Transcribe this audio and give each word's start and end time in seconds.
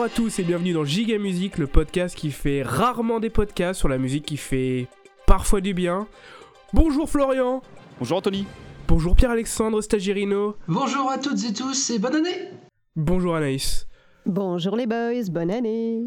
Bonjour 0.00 0.12
à 0.14 0.16
tous 0.16 0.38
et 0.38 0.44
bienvenue 0.44 0.72
dans 0.72 0.86
Giga 0.86 1.18
Musique, 1.18 1.58
le 1.58 1.66
podcast 1.66 2.16
qui 2.16 2.30
fait 2.30 2.62
rarement 2.62 3.20
des 3.20 3.28
podcasts 3.28 3.78
sur 3.80 3.88
la 3.90 3.98
musique 3.98 4.24
qui 4.24 4.38
fait 4.38 4.88
parfois 5.26 5.60
du 5.60 5.74
bien. 5.74 6.08
Bonjour 6.72 7.06
Florian 7.10 7.60
Bonjour 7.98 8.16
Anthony 8.16 8.46
Bonjour 8.88 9.14
Pierre-Alexandre 9.14 9.82
Stagirino 9.82 10.56
Bonjour 10.68 11.10
à 11.10 11.18
toutes 11.18 11.44
et 11.44 11.52
tous 11.52 11.90
et 11.90 11.98
bonne 11.98 12.14
année 12.16 12.48
Bonjour 12.96 13.36
Anaïs 13.36 13.86
Bonjour 14.24 14.74
les 14.74 14.86
boys, 14.86 15.28
bonne 15.30 15.50
année 15.50 16.00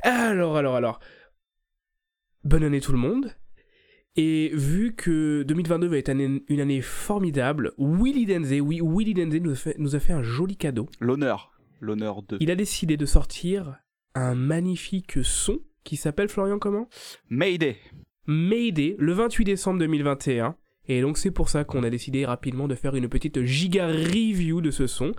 Alors, 0.00 0.56
alors, 0.56 0.74
alors. 0.74 0.98
Bonne 2.42 2.64
année 2.64 2.80
tout 2.80 2.92
le 2.92 2.98
monde. 2.98 3.36
Et 4.16 4.50
vu 4.54 4.94
que 4.94 5.42
2022 5.42 5.88
va 5.88 5.98
être 5.98 6.08
année- 6.08 6.42
une 6.48 6.60
année 6.60 6.80
formidable, 6.80 7.74
Willy 7.76 8.24
Denze, 8.24 8.54
oui, 8.62 8.80
Willy 8.82 9.12
Denze 9.12 9.34
nous 9.42 9.50
a 9.52 9.56
fait, 9.56 9.74
nous 9.78 9.94
a 9.94 10.00
fait 10.00 10.14
un 10.14 10.22
joli 10.22 10.56
cadeau. 10.56 10.88
L'honneur. 11.00 11.51
L'honneur 11.82 12.22
de 12.22 12.36
Il 12.40 12.50
a 12.50 12.54
décidé 12.54 12.96
de 12.96 13.04
sortir 13.06 13.76
un 14.14 14.34
magnifique 14.36 15.18
son 15.24 15.58
qui 15.84 15.96
s'appelle 15.96 16.28
Florian 16.28 16.58
comment? 16.60 16.88
Mayday. 17.28 17.76
Mayday, 18.26 18.94
le 19.00 19.12
28 19.12 19.44
décembre 19.44 19.80
2021. 19.80 20.54
Et 20.86 21.00
donc 21.00 21.18
c'est 21.18 21.32
pour 21.32 21.48
ça 21.48 21.64
qu'on 21.64 21.82
a 21.82 21.90
décidé 21.90 22.24
rapidement 22.24 22.68
de 22.68 22.76
faire 22.76 22.94
une 22.94 23.08
petite 23.08 23.42
giga 23.44 23.88
review 23.88 24.60
de 24.60 24.70
ce 24.70 24.86
son. 24.86 25.12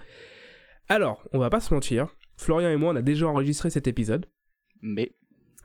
Alors, 0.87 1.21
on 1.33 1.39
va 1.39 1.49
pas 1.49 1.59
se 1.59 1.73
mentir, 1.73 2.07
Florian 2.37 2.69
et 2.69 2.77
moi 2.77 2.93
on 2.93 2.95
a 2.95 3.01
déjà 3.01 3.27
enregistré 3.27 3.69
cet 3.69 3.87
épisode. 3.87 4.25
Mais 4.81 5.11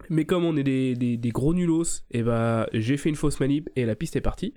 Mais 0.08 0.24
comme 0.24 0.44
on 0.44 0.56
est 0.56 0.62
des, 0.64 0.94
des- 0.96 1.16
des 1.16 1.30
gros 1.30 1.54
nulos, 1.54 2.02
et 2.10 2.22
bah 2.22 2.68
j'ai 2.72 2.96
fait 2.96 3.08
une 3.08 3.16
fausse 3.16 3.38
manip 3.40 3.68
et 3.76 3.84
la 3.86 3.94
piste 3.96 4.16
est 4.16 4.20
partie. 4.20 4.54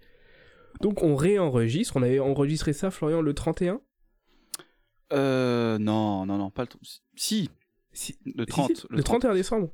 Donc 0.81 1.03
on 1.03 1.15
réenregistre. 1.15 1.97
On 1.97 2.01
avait 2.03 2.19
enregistré 2.19 2.73
ça, 2.73 2.89
Florian, 2.89 3.21
le 3.21 3.33
31 3.35 3.79
euh 5.13 5.77
non 5.77 6.25
non 6.25 6.37
non 6.37 6.49
pas 6.49 6.63
le 6.63 6.69
si 7.15 7.49
Si- 7.93 8.17
le 8.25 8.43
si, 8.43 8.49
30 8.51 8.75
si, 8.77 8.83
le 8.89 9.03
31 9.03 9.33
décembre. 9.33 9.69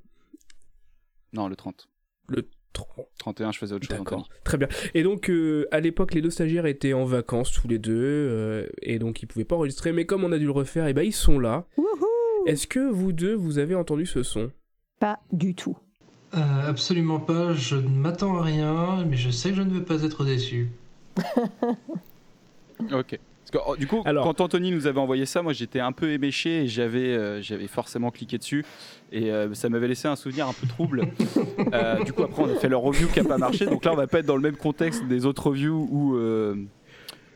non 1.33 1.47
le 1.47 1.55
30 1.55 1.87
Le 2.29 2.47
30. 2.73 3.07
31 3.19 3.51
je 3.51 3.57
faisais 3.59 3.73
autre 3.75 3.87
chose 3.87 3.97
D'accord, 3.97 4.19
Anthony. 4.19 4.39
très 4.43 4.57
bien. 4.57 4.67
Et 4.93 5.01
donc, 5.03 5.29
euh, 5.31 5.67
à 5.71 5.79
l'époque, 5.79 6.13
les 6.13 6.21
deux 6.21 6.29
stagiaires 6.29 6.65
étaient 6.67 6.93
en 6.93 7.05
vacances 7.05 7.51
tous 7.51 7.67
les 7.67 7.79
deux, 7.79 7.93
euh, 7.95 8.67
et 8.83 8.99
donc 8.99 9.21
ils 9.23 9.25
pouvaient 9.25 9.45
pas 9.45 9.55
enregistrer. 9.55 9.93
Mais 9.93 10.05
comme 10.05 10.23
on 10.23 10.31
a 10.31 10.37
dû 10.37 10.45
le 10.45 10.51
refaire, 10.51 10.85
et 10.87 10.93
ben 10.93 11.01
ils 11.01 11.13
sont 11.13 11.39
là. 11.39 11.65
Wouhou 11.77 11.87
Est-ce 12.45 12.67
que 12.67 12.79
vous 12.91 13.13
deux, 13.13 13.33
vous 13.33 13.57
avez 13.57 13.73
entendu 13.73 14.05
ce 14.05 14.21
son? 14.21 14.51
Pas 14.99 15.19
du 15.31 15.55
tout. 15.55 15.77
Euh, 16.35 16.39
Absolument 16.69 17.19
pas, 17.19 17.53
je 17.53 17.77
ne 17.77 17.87
m'attends 17.87 18.37
à 18.37 18.43
rien, 18.43 19.05
mais 19.05 19.17
je 19.17 19.29
sais 19.31 19.49
que 19.49 19.55
je 19.55 19.61
ne 19.63 19.73
vais 19.73 19.85
pas 19.85 20.03
être 20.03 20.23
déçu. 20.25 20.69
ok 22.91 23.19
parce 23.49 23.63
que, 23.65 23.69
oh, 23.71 23.75
du 23.77 23.87
coup 23.87 24.01
Alors- 24.05 24.23
quand 24.25 24.41
Anthony 24.41 24.71
nous 24.71 24.87
avait 24.87 24.99
envoyé 24.99 25.25
ça 25.25 25.41
moi 25.41 25.53
j'étais 25.53 25.79
un 25.79 25.91
peu 25.91 26.11
éméché 26.11 26.63
et 26.63 26.67
j'avais 26.67 27.15
euh, 27.15 27.41
j'avais 27.41 27.67
forcément 27.67 28.11
cliqué 28.11 28.37
dessus 28.37 28.65
et 29.11 29.31
euh, 29.31 29.53
ça 29.53 29.69
m'avait 29.69 29.87
laissé 29.87 30.07
un 30.07 30.15
souvenir 30.15 30.47
un 30.47 30.53
peu 30.53 30.67
trouble 30.67 31.07
Euh, 31.73 32.03
du 32.03 32.13
coup 32.13 32.23
après 32.23 32.43
on 32.43 32.49
a 32.49 32.55
fait 32.55 32.69
leur 32.69 32.81
review 32.81 33.07
qui 33.07 33.19
a 33.19 33.23
pas 33.23 33.37
marché 33.37 33.65
donc 33.65 33.83
là 33.83 33.91
on 33.91 33.95
va 33.95 34.07
pas 34.07 34.19
être 34.19 34.25
dans 34.25 34.35
le 34.35 34.41
même 34.41 34.55
contexte 34.57 35.03
des 35.07 35.25
autres 35.25 35.47
reviews 35.49 35.87
où 35.91 36.15
euh, 36.15 36.55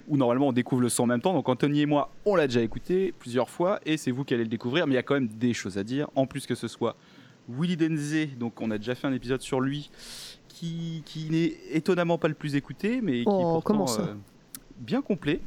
où 0.07 0.17
normalement 0.17 0.49
on 0.49 0.51
découvre 0.53 0.81
le 0.81 0.89
son 0.89 1.03
en 1.03 1.07
même 1.07 1.21
temps. 1.21 1.33
Donc 1.33 1.47
Anthony 1.47 1.81
et 1.81 1.85
moi, 1.85 2.11
on 2.25 2.35
l'a 2.35 2.47
déjà 2.47 2.61
écouté 2.61 3.13
plusieurs 3.17 3.49
fois 3.49 3.79
et 3.85 3.95
c'est 3.97 4.11
vous 4.11 4.25
qui 4.25 4.33
allez 4.33 4.43
le 4.43 4.49
découvrir. 4.49 4.85
Mais 4.85 4.93
il 4.93 4.95
y 4.95 4.99
a 4.99 5.03
quand 5.03 5.13
même 5.13 5.27
des 5.29 5.53
choses 5.53 5.77
à 5.77 5.83
dire. 5.83 6.09
En 6.15 6.25
plus 6.25 6.45
que 6.47 6.55
ce 6.55 6.67
soit 6.67 6.95
Willy 7.47 7.77
Denze, 7.77 8.27
donc 8.37 8.59
on 8.61 8.71
a 8.71 8.77
déjà 8.77 8.93
fait 8.95 9.07
un 9.07 9.13
épisode 9.13 9.41
sur 9.41 9.61
lui, 9.61 9.89
qui, 10.49 11.03
qui 11.05 11.29
n'est 11.29 11.53
étonnamment 11.71 12.17
pas 12.17 12.27
le 12.27 12.33
plus 12.33 12.55
écouté, 12.55 12.99
mais 13.01 13.19
qui 13.19 13.23
Oh, 13.27 13.39
est 13.39 13.63
pourtant 13.63 13.85
euh, 13.99 14.13
bien 14.79 15.01
complet. 15.01 15.39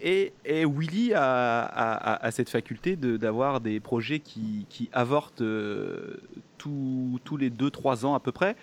Et, 0.00 0.32
et 0.44 0.64
Willy 0.64 1.12
a, 1.14 1.62
a- 1.62 2.14
a- 2.14 2.24
a 2.26 2.30
cette 2.30 2.50
faculté 2.50 2.96
de- 2.96 3.16
d'avoir 3.16 3.60
des 3.60 3.80
projets 3.80 4.20
qui, 4.20 4.66
qui 4.68 4.88
avortent 4.92 5.40
euh, 5.40 6.16
tous- 6.56 7.18
tous 7.24 7.36
les 7.36 7.50
2-3 7.50 8.04
ans 8.06 8.14
à 8.14 8.20
peu 8.20 8.32
près. 8.32 8.54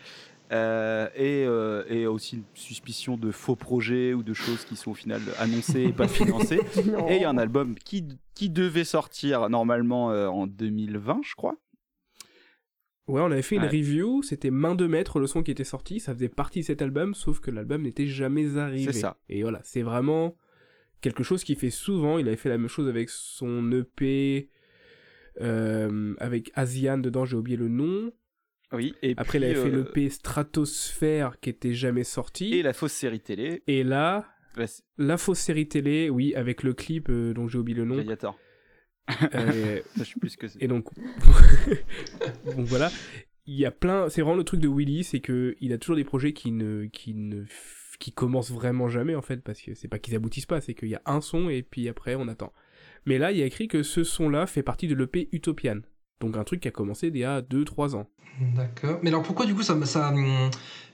Euh, 0.51 1.07
et, 1.15 1.43
euh, 1.47 1.83
et 1.89 2.05
aussi 2.05 2.35
une 2.37 2.43
suspicion 2.53 3.17
de 3.17 3.31
faux 3.31 3.55
projets 3.55 4.13
ou 4.13 4.21
de 4.21 4.33
choses 4.33 4.63
qui 4.63 4.75
sont 4.75 4.91
au 4.91 4.93
final 4.93 5.19
annoncées 5.39 5.85
et 5.85 5.91
pas 5.91 6.07
financées. 6.07 6.61
Et 7.09 7.15
il 7.15 7.21
y 7.21 7.25
a 7.25 7.29
un 7.29 7.37
album 7.39 7.73
qui, 7.75 8.05
qui 8.35 8.49
devait 8.51 8.83
sortir 8.83 9.49
normalement 9.49 10.11
euh, 10.11 10.27
en 10.27 10.45
2020, 10.45 11.21
je 11.23 11.33
crois. 11.35 11.55
Ouais, 13.07 13.21
on 13.21 13.25
avait 13.31 13.41
fait 13.43 13.55
une 13.55 13.63
review, 13.65 14.23
c'était 14.23 14.49
main 14.51 14.73
de 14.75 14.87
maître 14.87 15.19
le 15.19 15.27
son 15.27 15.43
qui 15.43 15.51
était 15.51 15.63
sorti, 15.63 15.99
ça 15.99 16.13
faisait 16.13 16.29
partie 16.29 16.61
de 16.61 16.65
cet 16.65 16.81
album, 16.81 17.13
sauf 17.13 17.39
que 17.39 17.51
l'album 17.51 17.83
n'était 17.83 18.07
jamais 18.07 18.57
arrivé. 18.57 18.91
C'est 18.91 18.99
ça. 18.99 19.17
Et 19.29 19.43
voilà, 19.43 19.61
c'est 19.63 19.83
vraiment 19.83 20.35
quelque 21.05 21.23
chose 21.23 21.43
qu'il 21.43 21.55
fait 21.55 21.69
souvent. 21.69 22.17
Il 22.17 22.27
avait 22.27 22.35
fait 22.35 22.49
la 22.49 22.57
même 22.57 22.67
chose 22.67 22.89
avec 22.89 23.09
son 23.09 23.71
EP, 23.71 24.49
euh, 25.39 26.15
avec 26.17 26.51
Asian 26.55 26.97
dedans, 26.97 27.25
j'ai 27.25 27.37
oublié 27.37 27.57
le 27.57 27.67
nom. 27.67 28.11
Oui. 28.71 28.95
Et 29.03 29.13
Après, 29.15 29.37
puis, 29.37 29.47
il 29.47 29.51
avait 29.51 29.69
fait 29.69 29.75
euh, 29.75 29.83
l'EP 29.83 30.09
Stratosphère 30.09 31.39
qui 31.39 31.51
était 31.51 31.75
jamais 31.75 32.03
sorti. 32.03 32.55
Et 32.55 32.63
la 32.63 32.73
fausse 32.73 32.93
série 32.93 33.19
télé. 33.19 33.61
Et 33.67 33.83
là, 33.83 34.25
la 34.97 35.17
fausse 35.17 35.37
série 35.37 35.67
télé, 35.67 36.09
oui, 36.09 36.33
avec 36.33 36.63
le 36.63 36.73
clip 36.73 37.09
euh, 37.09 37.35
dont 37.35 37.47
j'ai 37.47 37.59
oublié 37.59 37.77
le 37.77 37.85
nom. 37.85 37.95
Gladiator. 37.95 38.39
Euh, 39.35 39.81
Je 39.97 40.03
sais 40.03 40.19
plus 40.19 40.35
que 40.35 40.47
et 40.59 40.67
donc, 40.67 40.87
donc 42.45 42.65
voilà, 42.65 42.89
il 43.45 43.55
y 43.55 43.65
a 43.65 43.71
plein. 43.71 44.09
C'est 44.09 44.21
vraiment 44.21 44.37
le 44.37 44.43
truc 44.43 44.59
de 44.59 44.67
Willy, 44.67 45.03
c'est 45.03 45.19
que 45.19 45.55
il 45.61 45.71
a 45.71 45.77
toujours 45.77 45.97
des 45.97 46.03
projets 46.03 46.33
qui 46.33 46.51
ne, 46.51 46.85
qui 46.85 47.13
ne, 47.13 47.43
qui 47.97 48.11
commencent 48.11 48.51
vraiment 48.51 48.87
jamais 48.89 49.15
en 49.15 49.21
fait, 49.21 49.43
parce 49.43 49.61
que 49.61 49.73
c'est 49.75 49.87
pas 49.87 49.99
qu'ils 49.99 50.15
aboutissent 50.15 50.45
pas, 50.45 50.61
c'est 50.61 50.73
qu'il 50.73 50.89
y 50.89 50.95
a 50.95 51.01
un 51.05 51.21
son 51.21 51.49
et 51.49 51.63
puis 51.63 51.87
après 51.89 52.15
on 52.15 52.27
attend. 52.27 52.51
Mais 53.05 53.17
là, 53.17 53.31
il 53.31 53.37
y 53.37 53.43
a 53.43 53.45
écrit 53.45 53.67
que 53.67 53.83
ce 53.83 54.03
son-là 54.03 54.47
fait 54.47 54.63
partie 54.63 54.87
de 54.87 54.95
l'EP 54.95 55.29
Utopian, 55.31 55.79
donc 56.19 56.37
un 56.37 56.43
truc 56.43 56.61
qui 56.61 56.67
a 56.67 56.71
commencé 56.71 57.07
il 57.07 57.17
y 57.17 57.23
a 57.23 57.41
2-3 57.41 57.95
ans. 57.95 58.07
D'accord. 58.55 58.99
Mais 59.01 59.09
alors 59.09 59.23
pourquoi 59.23 59.45
du 59.45 59.55
coup 59.55 59.63
ça... 59.63 59.83
ça 59.85 60.09
hum, 60.09 60.49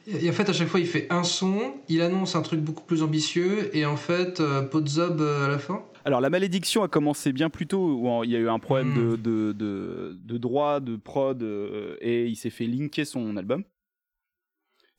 et 0.08 0.30
en 0.30 0.34
fait 0.34 0.50
à 0.50 0.54
chaque 0.54 0.68
fois 0.68 0.80
il 0.80 0.88
fait 0.88 1.06
un 1.12 1.24
son, 1.24 1.76
il 1.88 2.02
annonce 2.02 2.36
un 2.36 2.42
truc 2.42 2.60
beaucoup 2.60 2.84
plus 2.84 3.04
ambitieux 3.04 3.76
et 3.76 3.86
en 3.86 3.98
fait 3.98 4.40
euh, 4.40 4.64
pot 4.64 4.82
de 4.82 4.90
zob 4.90 5.22
euh, 5.22 5.46
à 5.46 5.48
la 5.48 5.60
fin? 5.60 5.84
Alors, 6.04 6.20
la 6.20 6.32
malédiction 6.32 6.82
a 6.82 6.88
commencé 6.88 7.32
bien 7.32 7.52
plus 7.52 7.68
tôt, 7.68 8.00
où 8.00 8.24
il 8.24 8.32
y 8.32 8.36
a 8.36 8.40
eu 8.40 8.50
un 8.50 8.58
problème 8.58 8.88
Hmm. 8.92 9.12
de, 9.12 9.16
de, 9.18 9.52
de, 9.52 10.18
de 10.24 10.38
droit, 10.40 10.80
de 10.80 10.96
prod, 10.96 11.44
euh, 11.44 11.96
et 12.02 12.26
il 12.26 12.36
s'est 12.36 12.50
fait 12.50 12.66
linker 12.66 13.06
son 13.06 13.38
album. 13.38 13.64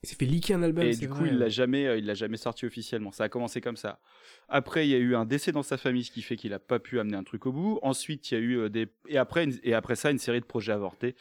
Il 0.03 0.09
s'est 0.09 0.15
fait 0.15 0.25
leaker 0.25 0.57
un 0.57 0.63
album. 0.63 0.83
et 0.83 0.95
du 0.95 1.07
coup, 1.09 1.25
il 1.25 1.37
l'a 1.39 1.47
jamais, 1.49 1.87
euh, 1.87 1.97
il 1.97 2.05
l'a 2.05 2.13
jamais 2.13 2.35
sorti 2.37 2.65
officiellement. 2.65 3.11
Ça 3.13 3.23
a 3.23 3.29
commencé 3.29 3.61
comme 3.61 3.77
ça. 3.77 3.99
Après, 4.49 4.85
il 4.85 4.91
y 4.91 4.95
a 4.95 4.97
eu 4.97 5.15
un 5.15 5.23
décès 5.25 5.51
dans 5.53 5.63
sa 5.63 5.77
famille, 5.77 6.03
ce 6.03 6.11
qui 6.11 6.21
fait 6.21 6.35
qu'il 6.35 6.53
a 6.53 6.59
pas 6.59 6.79
pu 6.79 6.99
amener 6.99 7.15
un 7.15 7.23
truc 7.23 7.45
au 7.45 7.51
bout. 7.53 7.79
Ensuite, 7.81 8.29
il 8.29 8.33
y 8.33 8.37
a 8.37 8.41
eu 8.41 8.57
euh, 8.59 8.69
des 8.69 8.87
et 9.07 9.17
après 9.17 9.45
une- 9.45 9.57
et 9.63 9.73
après 9.73 9.95
ça 9.95 10.11
une 10.11 10.19
série 10.19 10.41
de 10.41 10.45
projets 10.45 10.73
avortés. 10.73 11.15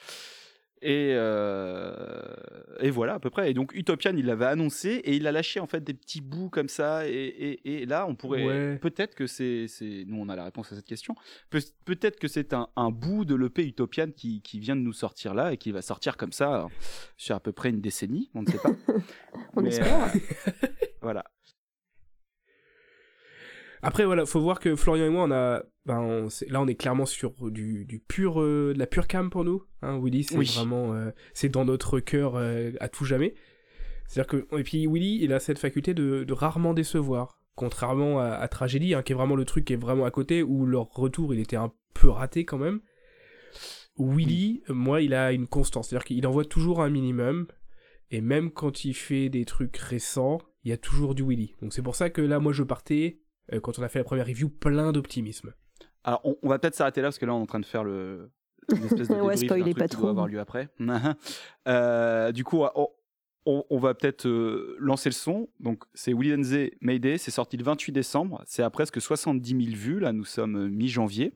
Et 0.85 1.13
euh, 1.15 2.35
et 2.81 2.91
voilà 2.91 3.15
à 3.15 3.21
peu 3.21 3.31
près. 3.31 3.51
Et 3.51 3.55
donc 3.55 3.73
Utopian, 3.75 4.15
il 4.17 4.27
l'avait 4.27 4.47
annoncé 4.47 4.89
et 5.05 5.15
il 5.15 5.27
a 5.29 5.33
lâché 5.33 5.61
en 5.61 5.67
fait 5.69 5.83
des 5.85 5.95
petits 5.95 6.21
bouts 6.21 6.51
comme 6.51 6.69
ça. 6.69 7.09
Et, 7.09 7.13
et, 7.13 7.83
et 7.83 7.87
là, 7.87 8.05
on 8.09 8.17
pourrait 8.17 8.45
Ouais. 8.45 8.79
peut-être 8.79 9.15
que 9.15 9.27
c'est 9.29 9.69
c'est 9.69 10.05
nous 10.09 10.17
on 10.21 10.29
a 10.29 10.35
la 10.35 10.45
réponse 10.45 10.73
à 10.73 10.77
cette 10.77 10.87
question. 10.87 11.15
Peut- 11.51 11.61
Peut-être 11.85 12.19
que 12.19 12.27
c'est 12.27 12.53
un, 12.53 12.69
un 12.75 12.91
bout 12.91 13.25
de 13.25 13.35
l'EP 13.37 13.65
Utopian 13.65 14.09
qui, 14.11 14.43
qui 14.43 14.59
vient 14.59 14.75
de 14.75 14.81
nous 14.81 14.93
sortir 14.93 15.35
là 15.35 15.53
et 15.53 15.57
qui 15.57 15.71
va 15.71 15.83
sortir 15.83 16.17
comme 16.17 16.33
ça 16.33 16.67
sur 17.17 17.37
à 17.37 17.41
peu 17.41 17.53
près 17.53 17.71
une 17.71 17.81
décennie. 17.81 18.31
On 18.35 18.43
ne 18.43 18.49
sait 18.51 18.59
pas. 18.59 18.73
On 19.57 19.61
Mais, 19.63 19.69
espère. 19.69 20.03
euh, 20.03 20.67
voilà. 21.01 21.25
Après 23.85 24.05
voilà, 24.05 24.25
faut 24.27 24.41
voir 24.41 24.61
que 24.61 24.77
Florian 24.77 25.07
et 25.07 25.11
moi 25.11 25.25
on 25.25 25.31
a, 25.33 25.63
ben, 25.87 25.99
on- 25.99 26.29
là 26.49 26.61
on 26.61 26.69
est 26.69 26.77
clairement 26.77 27.05
sur 27.07 27.51
du, 27.51 27.85
du 27.85 27.99
pur, 27.99 28.41
euh, 28.41 28.73
de 28.75 28.79
la 28.79 28.87
pure 28.87 29.09
cam 29.09 29.29
pour 29.29 29.45
nous. 29.45 29.65
Hein, 29.83 29.99
Willy, 30.01 30.23
c'est 30.25 30.37
Oui. 30.37 30.51
vraiment, 30.55 30.95
euh, 30.95 31.11
c'est 31.35 31.49
dans 31.49 31.65
notre 31.65 31.99
cœur 31.99 32.37
euh, 32.37 32.71
à 32.81 32.89
tout 32.89 33.05
jamais. 33.05 33.35
C'est-à-dire 34.07 34.29
que 34.49 34.57
et 34.59 34.63
puis 34.63 34.87
Willy, 34.87 35.19
il 35.23 35.33
a 35.33 35.41
cette 35.41 35.59
faculté 35.59 35.95
de, 35.95 36.23
de 36.23 36.33
rarement 36.33 36.75
décevoir, 36.75 37.41
contrairement 37.57 38.21
à, 38.21 38.27
à 38.27 38.47
Tragédie, 38.49 38.95
hein, 38.95 39.03
qui 39.03 39.13
est 39.13 39.17
vraiment 39.17 39.35
le 39.37 39.45
truc 39.45 39.65
qui 39.65 39.73
est 39.73 39.77
vraiment 39.77 40.05
à 40.05 40.11
côté 40.13 40.43
où 40.45 40.65
leur 40.67 40.89
retour 40.93 41.35
il 41.35 41.41
était 41.41 41.57
un 41.57 41.73
peu 41.95 42.09
raté 42.09 42.45
quand 42.45 42.59
même. 42.59 42.81
Willy, 43.99 44.63
moi, 44.69 45.03
il 45.03 45.13
a 45.15 45.33
une 45.33 45.47
constance, 45.47 45.89
c'est-à-dire 45.89 46.07
qu'il 46.07 46.27
envoie 46.27 46.45
toujours 46.45 46.83
un 46.83 46.89
minimum. 46.91 47.47
Et 48.11 48.21
même 48.21 48.51
quand 48.51 48.85
il 48.85 48.95
fait 48.95 49.29
des 49.29 49.45
trucs 49.45 49.77
récents, 49.77 50.39
il 50.65 50.71
y 50.71 50.73
a 50.73 50.77
toujours 50.77 51.15
du 51.15 51.23
Willy. 51.23 51.55
Donc 51.63 51.73
c'est 51.73 51.83
pour 51.83 51.97
ça 51.97 52.11
que 52.11 52.21
là, 52.23 52.39
moi, 52.41 52.53
je 52.53 52.63
partais, 52.63 53.21
euh, 53.53 53.61
quand 53.61 53.79
on 53.79 53.83
a 53.83 53.89
fait 53.89 53.99
la 53.99 54.05
première 54.05 54.27
review, 54.27 54.49
plein 54.49 54.93
d'optimisme. 54.93 55.53
Alors, 56.05 56.21
on, 56.25 56.37
on 56.43 56.49
va 56.49 56.59
peut-être 56.59 56.75
s'arrêter 56.75 57.01
là 57.01 57.09
parce 57.09 57.19
que 57.19 57.27
là, 57.27 57.35
on 57.35 57.39
est 57.39 57.43
en 57.43 57.47
train 57.47 57.61
de 57.61 57.67
faire 57.67 57.85
le, 57.85 58.31
une 58.75 58.85
espèce 58.85 59.09
de 59.09 59.15
Ouais, 59.21 59.35
truc 59.37 59.49
pas 59.49 59.89
qui 59.89 59.95
trop. 59.95 60.03
doit 60.03 60.11
avoir 60.11 60.27
lieu 60.29 60.41
après. 60.41 60.69
Euh, 61.69 62.33
du 62.33 62.45
coup, 62.45 62.63
on, 62.75 62.89
on- 63.47 63.65
on 63.71 63.79
va 63.79 63.95
peut-être 63.95 64.27
euh, 64.27 64.77
lancer 64.79 65.09
le 65.09 65.15
son. 65.15 65.49
Donc, 65.61 65.85
c'est 65.95 66.13
Willy 66.13 66.31
Denze 66.37 66.71
Mayday. 66.81 67.19
C'est 67.19 67.31
sorti 67.31 67.57
le 67.57 67.65
28 67.65 67.93
décembre. 67.93 68.43
C'est 68.47 68.63
à 68.63 68.71
presque 68.71 69.01
70 69.01 69.65
000 69.65 69.77
vues. 69.77 70.01
Là, 70.01 70.13
nous 70.13 70.25
sommes 70.25 70.57
euh, 70.57 70.69
mi-janvier. 70.69 71.33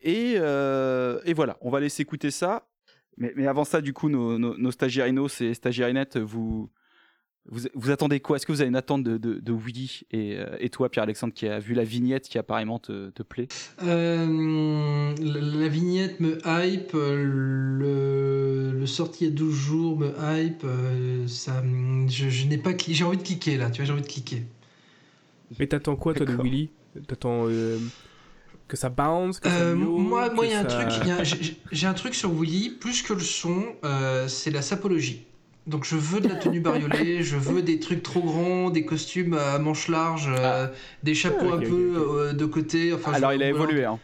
Et, 0.00 0.34
euh, 0.36 1.20
et 1.24 1.32
voilà, 1.32 1.56
on 1.62 1.70
va 1.70 1.80
laisser 1.80 2.02
écouter 2.02 2.30
ça. 2.30 2.68
Mais, 3.16 3.32
mais 3.36 3.46
avant 3.46 3.64
ça, 3.64 3.80
du 3.80 3.92
coup, 3.92 4.08
nos, 4.08 4.38
nos, 4.38 4.56
nos 4.58 4.70
stagiairinos 4.70 5.40
et 5.40 5.54
stagiairinettes, 5.54 6.16
vous, 6.18 6.70
vous, 7.50 7.60
vous 7.74 7.90
attendez 7.90 8.20
quoi? 8.20 8.36
Est-ce 8.36 8.46
que 8.46 8.52
vous 8.52 8.60
avez 8.62 8.68
une 8.68 8.76
attente 8.76 9.04
de, 9.04 9.18
de, 9.18 9.34
de 9.38 9.52
Willy 9.52 10.02
et, 10.10 10.36
euh, 10.38 10.56
et 10.60 10.70
toi, 10.70 10.88
Pierre-Alexandre, 10.88 11.34
qui 11.34 11.46
a 11.46 11.58
vu 11.58 11.74
la 11.74 11.84
vignette 11.84 12.28
qui 12.28 12.38
apparemment 12.38 12.78
te, 12.78 13.10
te 13.10 13.22
plaît? 13.22 13.48
Euh, 13.82 15.14
la, 15.20 15.40
la 15.60 15.68
vignette 15.68 16.20
me 16.20 16.38
hype, 16.46 16.92
le, 16.94 18.72
le 18.72 18.86
sorti 18.86 19.24
il 19.24 19.28
y 19.28 19.32
a 19.32 19.34
12 19.34 19.54
jours 19.54 19.98
me 19.98 20.08
hype, 20.20 20.62
euh, 20.64 21.26
ça, 21.28 21.62
je, 22.08 22.28
je 22.28 22.46
n'ai 22.46 22.58
pas 22.58 22.70
j'ai 22.88 23.04
envie 23.04 23.18
de 23.18 23.22
cliquer 23.22 23.56
là, 23.56 23.70
tu 23.70 23.78
vois, 23.78 23.86
j'ai 23.86 23.92
envie 23.92 24.02
de 24.02 24.06
cliquer. 24.08 24.42
Mais 25.58 25.66
t'attends 25.66 25.96
quoi, 25.96 26.14
toi, 26.14 26.26
de. 26.26 26.34
Willy? 26.34 26.70
T'attends 27.08 27.46
euh, 27.48 27.78
que 28.68 28.76
ça 28.76 28.88
bounce 28.88 29.40
que 29.40 29.48
ça 29.48 29.54
Euh, 29.56 29.74
miaule, 29.74 30.00
moi, 30.00 30.30
moi, 30.32 30.44
que 30.44 30.50
il 30.50 30.52
y 30.52 30.54
a 30.54 30.60
un 30.60 30.68
ça- 30.68 30.84
truc, 30.84 30.88
il 31.02 31.08
y 31.08 31.10
a- 31.10 31.24
j'ai- 31.72 31.86
un 31.86 31.94
truc 31.94 32.14
sur 32.14 32.32
Willy, 32.32 32.70
plus 32.70 33.02
que 33.02 33.12
le 33.12 33.20
son, 33.20 33.64
euh, 33.84 34.28
c'est 34.28 34.50
la 34.50 34.62
sapologie. 34.62 35.26
Donc 35.66 35.84
je 35.84 35.96
veux 35.96 36.20
de 36.20 36.28
la 36.28 36.34
tenue 36.36 36.60
bariolée, 36.60 37.22
je 37.22 37.36
veux 37.36 37.62
des 37.62 37.80
trucs 37.80 38.02
trop 38.02 38.20
grands, 38.20 38.68
des 38.70 38.84
costumes 38.84 39.34
à 39.34 39.58
manches 39.58 39.88
larges, 39.88 40.28
euh, 40.28 40.66
des 41.02 41.14
chapeaux 41.14 41.50
Ah, 41.52 41.56
un 41.56 41.58
peu 41.60 41.94
euh, 41.96 42.32
de 42.34 42.44
côté. 42.44 42.92
Enfin, 42.92 43.12
Alors 43.12 43.30
je- 43.30 43.36
il 43.36 43.42
a 43.42 43.48
évolué. 43.48 43.84
Hein. 43.84 43.98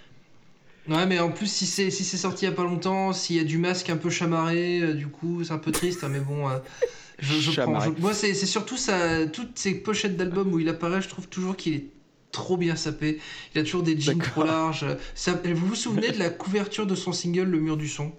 Ouais, 0.88 1.06
mais 1.06 1.18
en 1.20 1.30
plus, 1.30 1.46
si 1.52 1.66
c'est 1.66 1.90
si 1.90 2.04
c'est 2.04 2.16
sorti 2.16 2.46
il 2.46 2.48
y 2.48 2.52
a 2.52 2.54
pas 2.54 2.64
longtemps, 2.64 3.12
s'il 3.12 3.36
y 3.36 3.40
a 3.40 3.44
du 3.44 3.58
masque 3.58 3.90
un 3.90 3.96
peu 3.98 4.08
chamarré, 4.10 4.80
euh, 4.80 4.94
du 4.94 5.06
coup, 5.08 5.44
c'est 5.44 5.52
un 5.52 5.58
peu 5.58 5.70
triste, 5.70 6.02
hein, 6.02 6.08
mais 6.10 6.20
bon. 6.20 6.48
euh, 6.48 6.58
je, 7.18 7.34
je 7.34 7.50
prends. 7.50 7.64
Chamarré. 7.74 7.90
Je- 7.96 8.00
moi, 8.00 8.14
c'est 8.14 8.32
c'est 8.32 8.46
surtout 8.46 8.78
ça, 8.78 9.26
toutes 9.26 9.58
ces 9.58 9.74
pochettes 9.74 10.16
d'albums 10.16 10.52
où 10.54 10.58
il 10.58 10.68
apparaît, 10.70 11.02
je 11.02 11.08
trouve 11.08 11.28
toujours 11.28 11.56
qu'il 11.56 11.74
est 11.74 11.84
trop 12.32 12.56
bien 12.56 12.74
sapé. 12.76 13.20
Il 13.54 13.60
a 13.60 13.64
toujours 13.64 13.82
des 13.82 14.00
jeans 14.00 14.18
trop 14.18 14.44
larges. 14.44 14.86
Ça- 15.14 15.38
vous 15.44 15.66
vous 15.66 15.74
souvenez 15.74 16.10
de 16.12 16.18
la 16.18 16.30
couverture 16.30 16.86
de 16.86 16.94
son 16.94 17.12
single 17.12 17.42
Le 17.50 17.60
Mur 17.60 17.76
du 17.76 17.86
Son? 17.88 18.12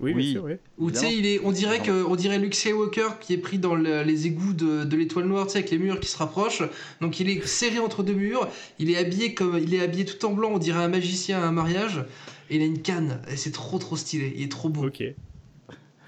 Oui, 0.00 0.12
Oui. 0.14 0.32
sûr. 0.32 0.44
Où 0.78 0.90
tu 0.90 0.96
sais, 0.96 1.06
Évidemment. 1.12 1.20
il 1.20 1.26
est, 1.26 1.40
on 1.44 1.52
dirait 1.52 1.80
que, 1.82 2.04
on 2.04 2.16
dirait 2.16 2.38
Luke 2.38 2.54
Skywalker 2.54 3.08
qui 3.20 3.34
est 3.34 3.38
pris 3.38 3.58
dans 3.58 3.74
le- 3.74 4.02
les 4.02 4.26
égouts 4.26 4.54
de, 4.54 4.84
de 4.84 4.96
l'étoile 4.96 5.26
noire, 5.26 5.46
tu 5.46 5.52
sais, 5.52 5.58
avec 5.58 5.70
les 5.70 5.78
murs 5.78 6.00
qui 6.00 6.08
se 6.08 6.16
rapprochent. 6.16 6.62
Donc 7.00 7.20
il 7.20 7.28
est 7.28 7.46
serré 7.46 7.78
entre 7.78 8.02
deux 8.02 8.14
murs. 8.14 8.48
Il 8.78 8.90
est 8.90 8.96
habillé 8.96 9.34
comme, 9.34 9.58
il 9.58 9.74
est 9.74 9.82
habillé 9.82 10.04
tout 10.06 10.24
en 10.24 10.32
blanc. 10.32 10.50
On 10.54 10.58
dirait 10.58 10.82
un 10.82 10.88
magicien 10.88 11.42
à 11.42 11.46
un 11.46 11.52
mariage. 11.52 12.04
Et 12.48 12.56
il 12.56 12.62
a 12.62 12.64
une 12.64 12.80
canne. 12.82 13.20
Et 13.30 13.36
c'est 13.36 13.52
trop 13.52 13.78
trop 13.78 13.96
stylé. 13.96 14.32
Il 14.36 14.42
est 14.44 14.48
trop 14.50 14.68
beau. 14.70 14.86
Ok. 14.86 15.02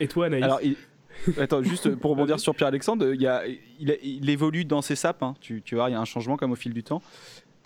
Et 0.01 0.09
toi, 0.09 0.27
Anaïs 0.27 0.43
Alors, 0.45 0.61
il- 0.63 0.77
Attends, 1.39 1.63
juste 1.63 1.95
pour 1.97 2.13
rebondir 2.13 2.41
sur 2.41 2.55
Pierre-Alexandre, 2.55 3.13
il, 3.15 3.21
y 3.21 3.27
a- 3.29 3.45
il, 3.79 3.91
a- 3.93 3.97
il 4.03 4.29
évolue 4.29 4.65
dans 4.65 4.83
ses 4.83 4.97
sapes, 4.97 5.23
hein. 5.23 5.35
tu, 5.41 5.63
tu 5.63 5.77
vois, 5.77 5.89
il 5.89 5.93
y 5.93 5.95
a 5.95 6.01
un 6.01 6.05
changement 6.07 6.37
comme 6.37 6.51
au 6.53 6.57
fil 6.57 6.73
du 6.73 6.83
temps. 6.83 7.01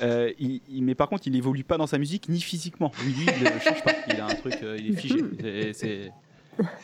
Euh, 0.03 0.31
il- 0.39 0.61
il- 0.69 0.83
mais 0.83 0.95
par 0.95 1.09
contre, 1.09 1.27
il 1.27 1.35
évolue 1.37 1.65
pas 1.65 1.79
dans 1.79 1.87
sa 1.87 1.97
musique 1.99 2.29
ni 2.29 2.41
physiquement. 2.41 2.93
Lui, 3.05 3.13
lui, 3.15 3.27
il 3.39 3.45
ne 3.45 3.59
change 3.61 3.83
pas. 3.83 3.93
Il 4.09 4.21
a 4.21 4.27
un 4.27 4.35
truc, 4.35 4.59
euh, 4.63 4.77
il 4.79 4.93
est 4.93 4.97
figé. 4.97 5.73
C'est- 5.73 6.13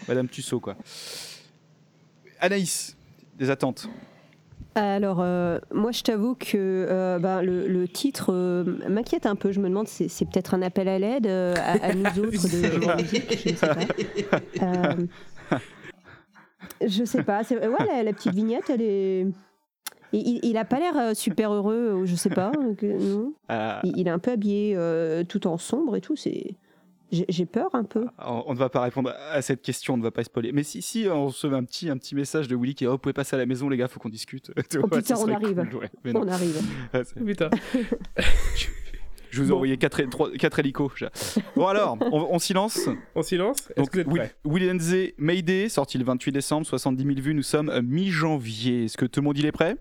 Madame 0.08 0.28
Tussaud, 0.28 0.60
quoi. 0.60 0.76
Anaïs, 2.40 2.96
des 3.38 3.50
attentes. 3.50 3.88
Alors, 4.74 5.18
euh, 5.20 5.58
moi, 5.72 5.92
je 5.92 6.02
t'avoue 6.02 6.34
que 6.34 6.56
euh, 6.56 7.18
ben, 7.18 7.42
le, 7.42 7.68
le 7.68 7.86
titre 7.86 8.32
euh, 8.32 8.64
m'inquiète 8.88 9.26
un 9.26 9.36
peu. 9.36 9.52
Je 9.52 9.60
me 9.60 9.68
demande, 9.68 9.86
c'est 9.88 10.08
c'est 10.08 10.24
peut-être 10.24 10.54
un 10.54 10.62
appel 10.62 10.88
à 10.88 10.98
l'aide 10.98 11.26
euh, 11.26 11.54
à, 11.58 11.72
à 11.84 11.92
nous 11.94 12.06
autres 12.18 12.30
de 12.30 12.48
je 12.48 13.50
ne 13.50 13.56
sais 13.56 13.66
pas. 14.26 14.40
Euh, 14.62 15.58
je 16.86 17.04
sais 17.04 17.22
pas. 17.22 17.44
c'est- 17.44 17.58
Ouais, 17.66 17.86
la, 17.86 18.02
la 18.02 18.12
petite 18.14 18.34
vignette, 18.34 18.70
elle 18.70 18.82
est. 18.82 19.26
Il, 20.12 20.20
il- 20.26 20.40
il 20.44 20.56
a 20.56 20.64
pas 20.64 20.78
l'air 20.78 20.96
euh, 20.96 21.14
super 21.14 21.52
heureux, 21.52 21.92
ou 21.94 22.06
je 22.06 22.14
sais 22.14 22.28
pas. 22.30 22.52
que- 22.78 22.86
non. 23.16 23.32
Euh, 23.50 23.78
Il, 23.84 23.98
il 23.98 24.06
est 24.06 24.10
un 24.10 24.18
peu 24.18 24.30
habillé 24.32 24.74
euh, 24.76 25.24
tout 25.24 25.46
en 25.46 25.56
sombre 25.58 25.96
et 25.96 26.00
tout. 26.00 26.16
C'est. 26.16 26.56
J'ai 27.28 27.44
peur 27.44 27.68
un 27.74 27.84
peu. 27.84 28.06
on 28.26 28.44
on 28.46 28.54
ne 28.54 28.58
va 28.58 28.70
pas 28.70 28.80
répondre 28.80 29.12
à 29.30 29.42
cette 29.42 29.60
question, 29.60 29.94
on 29.94 29.96
ne 29.98 30.02
va 30.02 30.10
pas 30.10 30.24
spoiler. 30.24 30.50
Mais 30.52 30.62
si, 30.62 30.80
si 30.80 31.06
on 31.10 31.26
recevait 31.26 31.56
un 31.58 31.64
petit, 31.64 31.90
un 31.90 31.98
petit 31.98 32.14
message 32.14 32.48
de 32.48 32.56
Willy 32.56 32.74
qui 32.74 32.84
est 32.84 32.86
oh, 32.86 32.92
vous 32.92 32.98
pouvez 32.98 33.12
passer 33.12 33.36
à 33.36 33.38
la 33.38 33.44
maison, 33.44 33.68
les 33.68 33.76
gars, 33.76 33.86
faut 33.86 34.00
qu'on 34.00 34.08
discute. 34.08 34.50
Vois, 34.78 34.88
putain, 34.98 35.16
on 35.18 35.28
arrive. 35.30 35.54
cool, 35.70 35.76
ouais. 35.80 35.90
Mais 36.04 36.12
non, 36.14 36.22
On 36.22 36.28
arrive. 36.28 36.58
c'est- 37.04 37.22
Putain. 37.22 37.50
je 39.30 39.40
vous 39.42 39.46
ai 39.46 39.50
Bon. 39.50 39.56
envoyé 39.56 39.76
4 39.76 40.36
quatre 40.38 40.58
hélicos. 40.58 40.92
déjà. 40.94 41.10
Bon, 41.56 41.66
alors, 41.66 41.98
on, 42.12 42.28
on 42.30 42.38
s'y 42.38 42.54
lance. 42.54 42.88
On 43.14 43.22
silence 43.22 43.58
Est-ce 43.70 43.74
Donc, 43.76 43.90
que 43.90 43.96
vous 43.96 44.00
êtes 44.00 44.06
Will, 44.08 44.16
prêts? 44.18 44.34
Will 44.44 44.70
and 44.70 44.78
the 44.78 45.14
Mayday, 45.18 45.68
sorti 45.68 45.98
le 45.98 46.04
28 46.04 46.32
décembre, 46.32 46.66
70 46.66 47.02
000 47.04 47.14
vues. 47.20 47.34
Nous 47.34 47.42
sommes 47.42 47.68
euh, 47.68 47.82
mi-janvier. 47.82 48.84
Est-ce 48.84 48.96
que 48.96 49.04
tout 49.06 49.20
le 49.20 49.24
monde 49.24 49.38
y 49.38 49.46
est 49.46 49.52
prêt? 49.52 49.76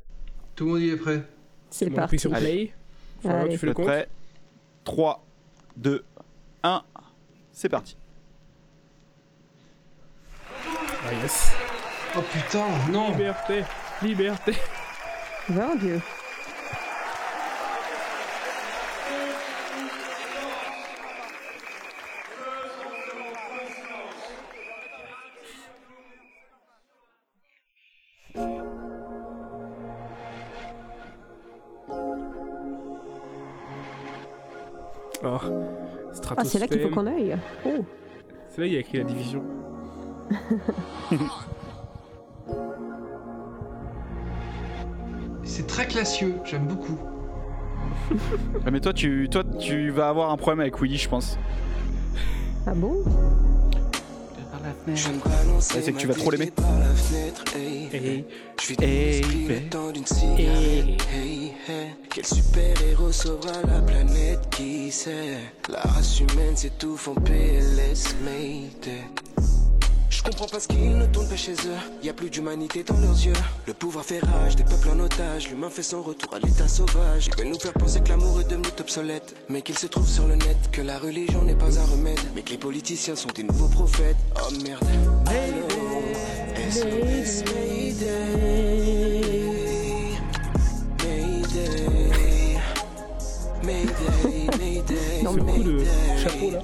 Tout 0.62 0.68
le 0.68 0.74
monde 0.74 0.82
y 0.84 0.90
est 0.92 0.96
prêt? 0.96 1.24
C'est 1.72 1.86
On 1.86 1.88
appuie 1.88 1.96
parti. 1.98 2.20
sur 2.20 2.30
play. 2.30 2.72
Allez. 3.26 3.50
tu 3.50 3.58
fais 3.58 3.66
le 3.66 3.74
compte 3.74 3.88
prêts 3.88 4.08
3, 4.84 5.26
2, 5.76 6.06
1. 6.62 6.84
C'est 7.52 7.68
parti. 7.68 7.98
Ah, 10.64 11.14
yes. 11.20 11.52
Oh 12.16 12.20
putain, 12.32 12.68
non. 12.92 13.10
Liberté 13.10 13.64
Liberté 14.04 14.54
Mon 15.50 15.76
Dieu. 15.78 16.00
Oh, 35.24 35.38
Ah, 36.36 36.44
c'est 36.44 36.60
là 36.60 36.68
qu'il 36.68 36.82
faut 36.82 36.90
qu'on 36.90 37.08
aille. 37.08 37.38
Oh. 37.66 37.86
C'est 38.50 38.62
là 38.62 38.68
il 38.68 38.74
y 38.74 38.78
a 38.78 38.80
écrit 38.80 38.98
la 38.98 39.04
division. 39.04 39.44
C'est 45.44 45.68
très 45.68 45.86
classieux. 45.88 46.36
J'aime 46.46 46.66
beaucoup. 46.68 46.98
Ah, 48.66 48.72
mais 48.72 48.80
toi 48.80 48.94
tu, 48.94 49.28
toi, 49.30 49.44
tu 49.60 49.90
vas 49.90 50.10
avoir 50.10 50.32
un 50.32 50.38
problème 50.38 50.62
avec 50.62 50.82
Willy, 50.82 50.98
je 50.98 51.10
pense. 51.10 51.38
Ah 52.66 52.74
bon? 52.74 53.04
C'est 55.60 55.92
que 55.92 55.98
tu 55.98 56.08
vas 56.08 56.14
trop 56.14 56.32
l'aimer. 56.32 56.52
hey. 57.56 58.26
Je 58.62 58.68
vis 58.68 58.76
dans 58.76 58.84
Hey, 58.86 59.22
le 59.48 59.70
temps 59.70 59.92
d'une 59.92 60.06
cigarette. 60.06 60.86
Hey, 61.12 61.52
hey. 61.68 61.96
Quel 62.14 62.26
super 62.26 62.80
héros 62.84 63.12
sauvera 63.12 63.54
la 63.68 63.82
planète, 63.82 64.40
qui 64.52 64.92
sait? 64.92 65.38
La 65.68 65.80
race 65.82 66.20
humaine 66.20 66.56
s'étouffe 66.56 67.08
en 67.08 67.16
PLS, 67.16 68.14
Mayday. 68.24 69.02
Je 70.12 70.22
comprends 70.22 70.46
pas 70.46 70.60
ce 70.60 70.68
qu'ils 70.68 70.96
ne 70.96 71.08
tournent 71.08 71.28
pas 71.28 71.36
chez 71.36 71.54
eux. 71.54 72.04
Y 72.04 72.10
a 72.10 72.14
plus 72.14 72.30
d'humanité 72.30 72.84
dans 72.84 72.98
leurs 73.00 73.20
yeux. 73.26 73.34
Le 73.66 73.74
pouvoir 73.74 74.06
fait 74.06 74.20
rage, 74.20 74.56
des 74.56 74.64
peuples 74.64 74.90
en 74.90 75.00
otage. 75.00 75.50
L'humain 75.50 75.72
fait 75.72 75.82
son 75.82 76.04
retour 76.04 76.32
à 76.36 76.38
l'état 76.38 76.68
sauvage. 76.68 77.28
Ils 77.28 77.36
veulent 77.40 77.54
nous 77.54 77.60
faire 77.60 77.74
penser 77.74 78.02
que 78.02 78.10
l'amour 78.10 78.42
est 78.42 78.48
devenu 78.48 78.68
obsolète. 78.80 79.36
Mais 79.50 79.64
qu'il 79.64 79.80
se 79.80 79.88
trouve 79.88 80.08
sur 80.08 80.28
le 80.28 80.36
net 80.36 80.58
que 80.72 80.82
la 80.84 81.00
religion 81.00 81.42
n'est 81.42 81.56
pas 81.56 81.80
un 81.80 81.86
remède. 81.86 82.20
Mais 82.36 82.44
que 82.44 82.52
les 82.52 82.60
politiciens 82.60 83.16
sont 83.16 83.30
des 83.34 83.42
nouveaux 83.42 83.70
prophètes. 83.70 84.18
Oh 84.36 84.54
merde. 84.64 84.86
Allô, 85.26 85.66
SOS 86.70 87.44
Ce 95.34 95.40
coup 95.40 95.64
de 95.64 95.72
Mayday. 95.72 95.86
chapeau 96.18 96.52
là. 96.52 96.60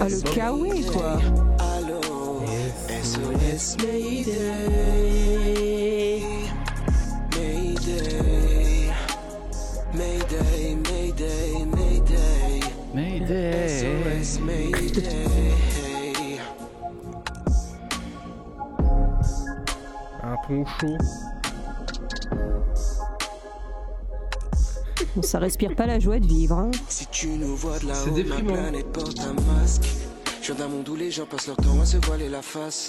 Ah, 0.00 0.08
le 0.08 0.20
kawaii, 0.34 0.86
quoi. 0.86 1.20
Allô, 1.58 2.00
SOS 3.02 3.76
Mayday. 3.84 4.32
Mayday. 7.36 8.90
Mayday, 9.92 10.76
Mayday, 10.76 11.66
Mayday. 11.66 12.60
Mayday. 12.94 13.68
SOS 13.68 14.40
Mayday. 14.40 15.26
Un 20.22 20.36
pont 20.46 20.64
ça 25.20 25.38
respire 25.38 25.74
pas 25.74 25.86
la 25.86 25.98
joie 26.00 26.18
de 26.18 26.26
vivre. 26.26 26.56
hein. 26.58 26.70
Si 26.88 27.06
tu 27.06 27.28
nous 27.28 27.54
vois 27.56 27.78
de 27.78 27.86
C'est 27.92 28.10
déprimant. 28.14 28.52
planète 28.54 28.86
porte 28.92 29.18
un 29.20 29.34
masque. 29.54 29.82
Je 30.40 30.46
viens 30.52 30.64
d'un 30.64 30.68
monde 30.68 30.88
où 30.88 30.96
les 30.96 31.10
gens 31.10 31.26
passent 31.26 31.46
leur 31.46 31.56
temps 31.56 31.80
à 31.80 31.84
se 31.86 31.98
voiler 31.98 32.28
la 32.28 32.42
face. 32.42 32.88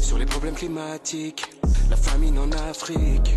Sur 0.00 0.18
les 0.18 0.26
problèmes 0.26 0.54
climatiques, 0.54 1.44
la 1.90 1.96
famine 1.96 2.38
en 2.38 2.50
Afrique. 2.70 3.36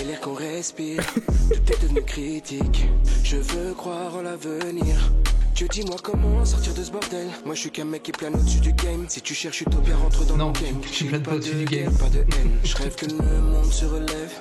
Et 0.00 0.04
l'air 0.04 0.20
qu'on 0.20 0.34
respire, 0.34 1.02
tout 1.14 1.72
est 1.72 1.82
devenu 1.82 2.02
critique. 2.02 2.86
Je 3.22 3.36
veux 3.36 3.74
croire 3.74 4.16
en 4.16 4.22
l'avenir. 4.22 4.96
Dieu, 5.54 5.68
dis-moi 5.68 5.96
comment 6.02 6.44
sortir 6.44 6.74
de 6.74 6.82
ce 6.82 6.90
bordel. 6.90 7.28
Moi, 7.46 7.54
je 7.54 7.60
suis 7.60 7.70
qu'un 7.70 7.86
mec 7.86 8.02
qui 8.02 8.12
plane 8.12 8.34
au-dessus 8.34 8.60
du 8.60 8.72
game. 8.74 9.06
Si 9.08 9.22
tu 9.22 9.34
cherches 9.34 9.62
Utopia, 9.62 9.96
rentre 9.96 10.24
dans 10.26 10.36
Non, 10.36 10.46
mon 10.46 10.52
game. 10.52 10.80
J'ai 10.92 11.06
planes 11.06 11.22
pas 11.22 11.34
au-dessus 11.34 11.54
du 11.54 11.64
de 11.64 11.70
game. 11.70 11.84
guerre, 11.90 11.98
Pas 11.98 12.08
de 12.10 12.18
haine. 12.18 12.50
Je 12.64 12.76
rêve 12.76 12.94
que 12.94 13.06
le 13.06 13.40
monde 13.40 13.72
se 13.72 13.84
relève. 13.86 14.32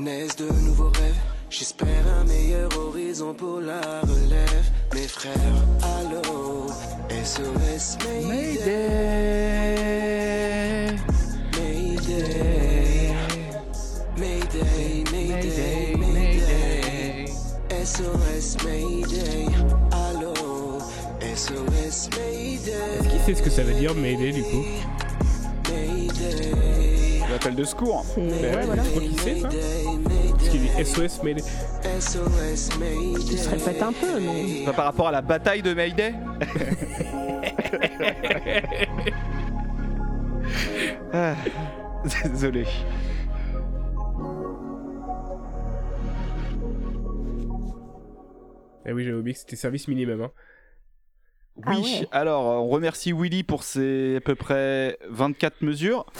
Naissent 0.00 0.36
de 0.36 0.48
nouveaux 0.64 0.88
rêves. 0.90 1.14
J'espère 1.48 1.88
un 2.20 2.24
meilleur 2.24 2.68
horizon 2.76 3.32
pour 3.32 3.60
la 3.60 4.00
relève. 4.00 4.64
Mes 4.94 5.06
frères, 5.06 5.32
allô, 5.80 6.66
SOS 7.24 7.96
Mayday. 8.26 8.96
Mayday. 11.56 13.14
Mayday, 14.18 15.04
Mayday, 15.12 15.94
Mayday. 15.96 17.26
SOS 17.84 18.56
Mayday. 18.64 19.46
Allô, 19.92 20.34
SOS 21.20 21.36
SOS 21.36 22.10
Mayday. 22.18 22.72
Est-ce 22.98 23.08
qu'il 23.08 23.20
sait 23.20 23.34
ce 23.34 23.42
que 23.42 23.50
ça 23.50 23.62
veut 23.62 23.74
dire 23.74 23.94
Mayday 23.94 24.32
du 24.32 24.42
coup 24.42 24.64
Mayday. 25.70 27.20
L'appel 27.30 27.54
de 27.54 27.64
secours. 27.64 28.04
Ouais, 28.16 28.64
voilà. 28.64 28.82
Je 28.82 28.90
crois 28.90 29.02
qu'il 29.02 29.20
sait 29.20 29.40
ça. 29.40 29.48
Qu'il 30.56 30.70
dit 30.70 30.84
SOS 30.86 31.22
Mayday. 31.22 31.42
SOS 32.00 32.78
Mayday. 32.78 33.20
Il 33.30 33.38
se 33.38 33.50
répète 33.50 33.82
un 33.82 33.92
peu, 33.92 34.18
mais 34.20 34.64
par 34.72 34.86
rapport 34.86 35.08
à 35.08 35.12
la 35.12 35.20
bataille 35.20 35.60
de 35.60 35.74
Mayday 35.74 36.14
Ah, 41.12 41.34
Désolé. 42.24 42.64
Ah 48.86 48.92
oui, 48.94 49.04
j'avais 49.04 49.18
oublié 49.18 49.34
que 49.34 49.40
c'était 49.40 49.56
service 49.56 49.88
minimum. 49.88 50.22
Hein. 50.22 50.30
Ah 51.64 51.72
Oui, 51.74 51.98
ouais. 52.00 52.08
alors 52.12 52.44
on 52.64 52.68
remercie 52.68 53.12
Willy 53.12 53.42
pour 53.42 53.62
ses 53.62 54.16
à 54.16 54.20
peu 54.22 54.34
près 54.34 54.98
24 55.10 55.60
mesures. 55.62 56.06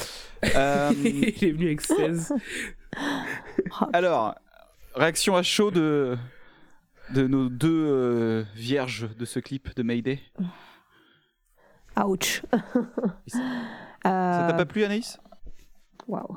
Euh, 0.55 0.93
Il 1.03 1.25
est 1.45 1.51
venu 1.51 1.65
avec 1.67 1.81
16. 1.81 2.35
alors, 3.93 4.35
réaction 4.95 5.37
à 5.37 5.43
chaud 5.43 5.71
de, 5.71 6.17
de 7.15 7.27
nos 7.27 7.49
deux 7.49 7.87
euh, 7.89 8.45
vierges 8.55 9.09
de 9.17 9.25
ce 9.25 9.39
clip 9.41 9.75
de 9.77 9.83
Mayday. 9.83 10.21
ouch. 12.05 12.43
Ça 13.27 13.39
Euh, 14.07 14.49
t'a 14.49 14.55
pas 14.55 14.67
plu 14.67 14.85
Anaïs? 14.85 15.19
Waouh. 16.07 16.37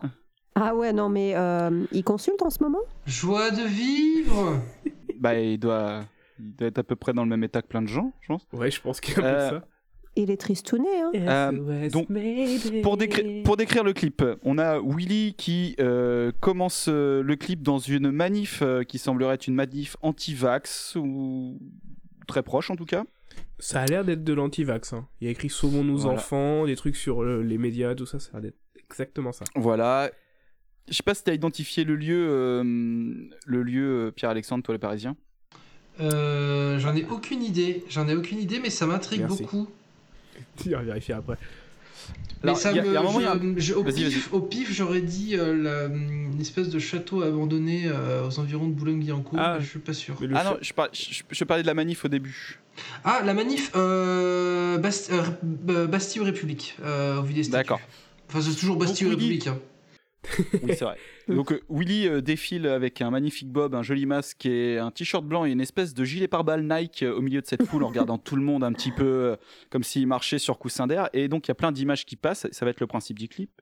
Ah 0.55 0.73
ouais, 0.73 0.91
non, 0.91 1.09
mais 1.09 1.35
euh, 1.35 1.85
il 1.91 2.03
consulte 2.03 2.41
en 2.41 2.49
ce 2.49 2.63
moment? 2.63 2.79
Joie 3.05 3.51
de 3.51 3.61
vivre 3.61 4.59
Bah 5.19 5.35
il 5.39 5.59
doit, 5.59 6.01
il 6.39 6.55
doit 6.55 6.67
être 6.69 6.79
à 6.79 6.83
peu 6.83 6.95
près 6.95 7.13
dans 7.13 7.23
le 7.23 7.29
même 7.29 7.43
état 7.43 7.61
que 7.61 7.67
plein 7.67 7.81
de 7.83 7.87
gens, 7.87 8.11
je 8.21 8.27
pense. 8.29 8.47
Ouais, 8.53 8.71
je 8.71 8.81
pense 8.81 8.99
qu'il 8.99 9.15
y 9.15 9.19
a 9.19 9.23
un 9.23 9.25
Euh, 9.25 9.49
peu 9.49 9.55
de 9.55 9.61
ça. 9.61 9.67
Il 10.21 10.31
est 10.31 10.37
tristouné, 10.37 10.89
hein 11.01 11.11
Euh, 11.15 11.89
donc, 11.89 12.07
Pour, 12.83 12.97
décri- 12.97 13.41
pour 13.43 13.55
décrire 13.57 13.83
le 13.83 13.93
clip, 13.93 14.23
on 14.43 14.57
a 14.57 14.79
Willy 14.79 15.33
qui 15.37 15.75
euh, 15.79 16.31
commence 16.41 16.87
euh, 16.89 17.23
le 17.23 17.35
clip 17.35 17.61
dans 17.63 17.77
une 17.79 18.11
manif 18.11 18.61
euh, 18.61 18.83
qui 18.83 18.97
semblerait 18.97 19.35
être 19.35 19.47
une 19.47 19.55
manif 19.55 19.95
anti-vax 20.01 20.95
ou 20.97 21.57
très 22.27 22.43
proche 22.43 22.69
en 22.69 22.75
tout 22.75 22.85
cas. 22.85 23.05
Ça 23.59 23.81
a 23.81 23.85
l'air 23.85 24.03
d'être 24.03 24.23
de 24.23 24.33
l'anti-vax. 24.33 24.93
Hein. 24.93 25.07
Il 25.21 25.25
y 25.25 25.27
a 25.27 25.31
écrit 25.31 25.49
Sauvons 25.49 25.83
nos 25.83 25.97
Voilà. 25.97 26.17
enfants, 26.19 26.65
des 26.65 26.75
trucs 26.75 26.95
sur 26.97 27.23
les 27.23 27.57
médias, 27.57 27.95
tout 27.95 28.05
ça, 28.05 28.19
ça 28.19 28.31
a 28.33 28.39
l'air 28.39 28.51
d'être 28.51 28.57
exactement 28.89 29.31
ça. 29.31 29.45
Voilà. 29.55 30.11
Je 30.89 30.95
sais 30.95 31.03
pas 31.03 31.13
si 31.13 31.23
tu 31.23 31.29
as 31.29 31.33
identifié 31.33 31.83
le 31.85 31.95
lieu, 31.95 32.27
euh, 32.29 32.63
le 33.45 33.63
lieu 33.63 34.07
euh, 34.07 34.11
Pierre-Alexandre, 34.11 34.63
toi 34.63 34.73
le 34.73 34.79
Parisien. 34.79 35.15
Euh, 36.01 36.79
J'en 36.79 36.95
ai 36.95 37.05
aucune 37.05 37.43
idée, 37.43 37.83
j'en 37.89 38.07
ai 38.07 38.15
aucune 38.15 38.39
idée, 38.39 38.59
mais 38.59 38.69
ça 38.69 38.85
m'intrigue 38.87 39.25
beaucoup. 39.27 39.67
Tu 40.61 40.69
vas 40.71 40.81
vérifier 40.81 41.13
après. 41.15 41.37
Mais 42.41 42.49
Alors, 42.51 42.57
ça 42.57 42.71
il 42.71 42.77
y 42.77 42.79
a- 42.79 42.83
me, 42.83 42.87
il 42.87 42.93
y 42.93 42.95
a 42.95 42.99
un 43.01 43.03
moment, 43.03 43.19
il 43.19 43.23
y 43.23 43.27
a 43.27 43.33
un- 43.33 43.53
je- 43.57 43.59
je- 43.59 43.73
au, 43.73 43.83
pif, 43.83 44.33
au 44.33 44.39
pif, 44.39 44.71
j'aurais 44.73 45.01
dit 45.01 45.35
euh, 45.35 45.53
la- 45.61 45.85
une 45.93 46.39
espèce 46.39 46.69
de 46.69 46.79
château 46.79 47.21
abandonné 47.21 47.83
euh, 47.87 48.25
aux 48.27 48.39
environs 48.39 48.67
de 48.67 48.73
Boulogne-Billancourt, 48.73 49.39
Ah. 49.41 49.57
je 49.59 49.65
suis 49.65 49.79
pas 49.79 49.93
sûr. 49.93 50.15
Ah 50.33 50.43
non, 50.45 50.57
je, 50.61 50.71
par- 50.73 50.87
je- 50.93 51.21
je 51.29 51.43
parlais 51.43 51.63
de 51.63 51.67
la 51.67 51.73
manif 51.73 52.05
au 52.05 52.07
début. 52.07 52.59
Ah, 53.03 53.21
la 53.25 53.33
manif 53.33 53.71
euh, 53.75 54.77
Bast- 54.77 55.11
Bastille 55.53 56.21
ou 56.21 56.25
République, 56.25 56.77
euh, 56.83 57.19
au. 57.19 57.51
D'accord. 57.51 57.81
Enfin, 58.29 58.41
c'est 58.41 58.55
toujours 58.55 58.77
Bastille 58.77 59.07
ou 59.07 59.09
République. 59.09 59.47
hein. 59.47 59.59
Oui, 60.63 60.73
c'est 60.75 60.83
vrai. 60.83 60.97
Donc 61.27 61.51
euh, 61.51 61.61
Willy 61.69 62.07
euh, 62.07 62.21
défile 62.21 62.67
avec 62.67 63.01
un 63.01 63.09
magnifique 63.09 63.49
bob, 63.51 63.73
un 63.75 63.83
joli 63.83 64.05
masque 64.05 64.45
et 64.45 64.77
un 64.77 64.91
t-shirt 64.91 65.23
blanc 65.25 65.45
et 65.45 65.51
une 65.51 65.61
espèce 65.61 65.93
de 65.93 66.03
gilet 66.03 66.27
pare-balles 66.27 66.63
Nike 66.67 67.03
euh, 67.03 67.13
au 67.15 67.21
milieu 67.21 67.41
de 67.41 67.45
cette 67.47 67.63
foule 67.65 67.83
en 67.83 67.87
regardant 67.87 68.17
tout 68.17 68.35
le 68.35 68.41
monde 68.41 68.63
un 68.63 68.73
petit 68.73 68.91
peu 68.91 69.05
euh, 69.05 69.35
comme 69.69 69.83
s'il 69.83 70.05
marchait 70.07 70.39
sur 70.39 70.57
coussin 70.59 70.87
d'air. 70.87 71.09
Et 71.13 71.27
donc 71.29 71.47
il 71.47 71.51
y 71.51 71.53
a 71.53 71.55
plein 71.55 71.71
d'images 71.71 72.05
qui 72.05 72.15
passent, 72.17 72.47
ça 72.51 72.65
va 72.65 72.71
être 72.71 72.81
le 72.81 72.87
principe 72.87 73.17
du 73.17 73.27
clip. 73.29 73.61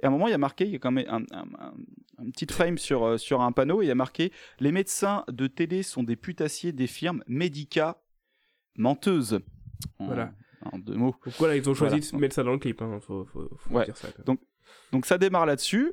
Et 0.00 0.04
à 0.04 0.08
un 0.08 0.10
moment, 0.12 0.28
il 0.28 0.30
y 0.30 0.34
a 0.34 0.38
marqué, 0.38 0.64
il 0.64 0.70
y 0.70 0.76
a 0.76 0.78
quand 0.78 0.92
même 0.92 1.06
un, 1.08 1.22
un, 1.36 1.42
un- 1.58 1.74
un 2.18 2.30
petit 2.30 2.46
frame 2.48 2.78
sur, 2.78 3.04
euh, 3.04 3.18
sur 3.18 3.40
un 3.40 3.50
panneau, 3.50 3.82
et 3.82 3.86
il 3.86 3.88
y 3.88 3.90
a 3.90 3.96
marqué 3.96 4.30
«Les 4.60 4.70
médecins 4.70 5.24
de 5.28 5.48
télé 5.48 5.82
sont 5.82 6.04
des 6.04 6.14
putassiers 6.14 6.70
des 6.72 6.86
firmes 6.86 7.24
Medica 7.26 8.00
menteuses». 8.76 9.40
En- 9.98 10.06
Voilà. 10.06 10.32
En 10.72 10.78
deux 10.78 10.94
mots. 10.94 11.16
Donc 11.24 11.34
voilà, 11.38 11.56
ils 11.56 11.68
ont 11.68 11.74
choisi 11.74 11.96
Voilà. 12.00 12.10
de 12.12 12.20
mettre 12.20 12.34
ça 12.34 12.42
dans 12.44 12.52
le 12.52 12.58
clip. 12.58 12.80
Hein. 12.82 12.98
Faut, 13.00 13.24
faut, 13.24 13.48
faut 13.56 13.74
Ouais. 13.74 13.84
dire 13.86 13.96
ça. 13.96 14.10
quoi. 14.12 14.24
Donc- 14.24 14.40
Donc 14.92 15.06
ça 15.06 15.18
démarre 15.18 15.46
là-dessus. 15.46 15.92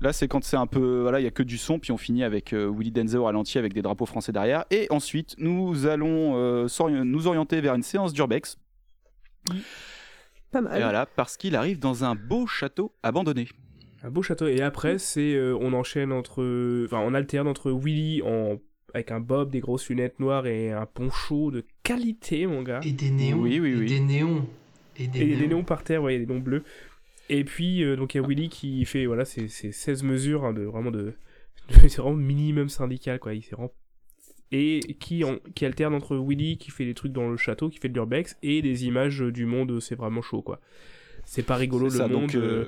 Là, 0.00 0.12
c'est 0.14 0.28
quand 0.28 0.42
c'est 0.42 0.56
un 0.56 0.66
peu. 0.66 1.02
Voilà, 1.02 1.20
il 1.20 1.24
y 1.24 1.26
a 1.26 1.30
que 1.30 1.42
du 1.42 1.58
son, 1.58 1.78
puis 1.78 1.92
on 1.92 1.98
finit 1.98 2.24
avec 2.24 2.52
euh, 2.54 2.72
Willy 2.74 2.90
Denzel 2.90 3.20
au 3.20 3.24
ralenti 3.24 3.58
avec 3.58 3.74
des 3.74 3.82
drapeaux 3.82 4.06
français 4.06 4.32
derrière. 4.32 4.64
Et 4.70 4.86
ensuite, 4.90 5.34
nous 5.38 5.86
allons 5.86 6.36
euh, 6.36 6.66
nous 7.04 7.26
orienter 7.26 7.60
vers 7.60 7.74
une 7.74 7.82
séance 7.82 8.12
d'urbex. 8.14 8.56
Pas 10.50 10.60
Et 10.60 10.62
mal. 10.62 10.82
voilà, 10.82 11.06
parce 11.06 11.36
qu'il 11.36 11.54
arrive 11.54 11.78
dans 11.78 12.04
un 12.04 12.14
beau 12.14 12.46
château 12.46 12.94
abandonné. 13.02 13.48
Un 14.02 14.10
beau 14.10 14.22
château. 14.22 14.46
Et 14.48 14.62
après, 14.62 14.98
c'est 14.98 15.34
euh, 15.34 15.56
on 15.60 15.74
enchaîne 15.74 16.12
entre, 16.12 16.84
enfin, 16.86 17.00
on 17.00 17.12
alterne 17.12 17.46
entre 17.46 17.70
Willy 17.70 18.22
en 18.22 18.58
avec 18.92 19.12
un 19.12 19.20
bob, 19.20 19.50
des 19.50 19.60
grosses 19.60 19.88
lunettes 19.88 20.18
noires 20.18 20.46
et 20.48 20.72
un 20.72 20.86
poncho 20.86 21.52
de 21.52 21.64
qualité, 21.84 22.46
mon 22.46 22.62
gars. 22.62 22.80
Et 22.82 22.90
des 22.90 23.10
néons. 23.10 23.38
Oui, 23.38 23.60
oui, 23.60 23.70
et 23.70 23.76
oui. 23.76 23.86
des 23.86 24.00
néons. 24.00 24.46
Et 24.96 25.06
des 25.06 25.20
Et 25.20 25.36
néons. 25.36 25.58
des 25.58 25.64
par 25.64 25.84
terre, 25.84 26.02
ouais, 26.02 26.16
a 26.16 26.18
des 26.18 26.26
noms 26.26 26.40
bleus. 26.40 26.64
Et 27.32 27.44
puis, 27.44 27.84
euh, 27.84 27.94
donc, 27.96 28.14
il 28.14 28.20
y 28.20 28.24
a 28.24 28.26
Willy 28.26 28.48
qui 28.48 28.84
fait, 28.84 29.06
voilà, 29.06 29.24
c'est 29.24 29.48
16 29.48 30.02
mesures, 30.02 30.44
hein, 30.44 30.52
de 30.52 30.62
vraiment 30.62 30.90
de. 30.98 31.14
c'est 31.70 31.96
vraiment 31.98 32.16
minimum 32.16 32.68
syndical, 32.68 33.18
quoi. 33.20 33.34
Il 33.34 33.42
s'est 33.42 33.54
vraiment. 33.54 33.72
Et 34.52 34.80
qui, 34.98 35.22
en- 35.22 35.38
qui 35.54 35.64
alterne 35.64 35.94
entre 35.94 36.16
Willy 36.16 36.58
qui 36.58 36.72
fait 36.72 36.84
des 36.84 36.94
trucs 36.94 37.12
dans 37.12 37.28
le 37.30 37.36
château, 37.36 37.68
qui 37.68 37.78
fait 37.78 37.88
de 37.88 37.94
l'urbex, 37.94 38.36
et 38.42 38.62
des 38.62 38.84
images 38.84 39.20
du 39.20 39.46
monde, 39.46 39.78
c'est 39.80 39.94
vraiment 39.94 40.22
chaud, 40.22 40.42
quoi. 40.42 40.60
C'est 41.24 41.44
pas 41.44 41.54
rigolo 41.54 41.84
le 41.84 41.90
ça, 41.90 42.08
monde. 42.08 42.22
donc, 42.22 42.34
euh, 42.34 42.64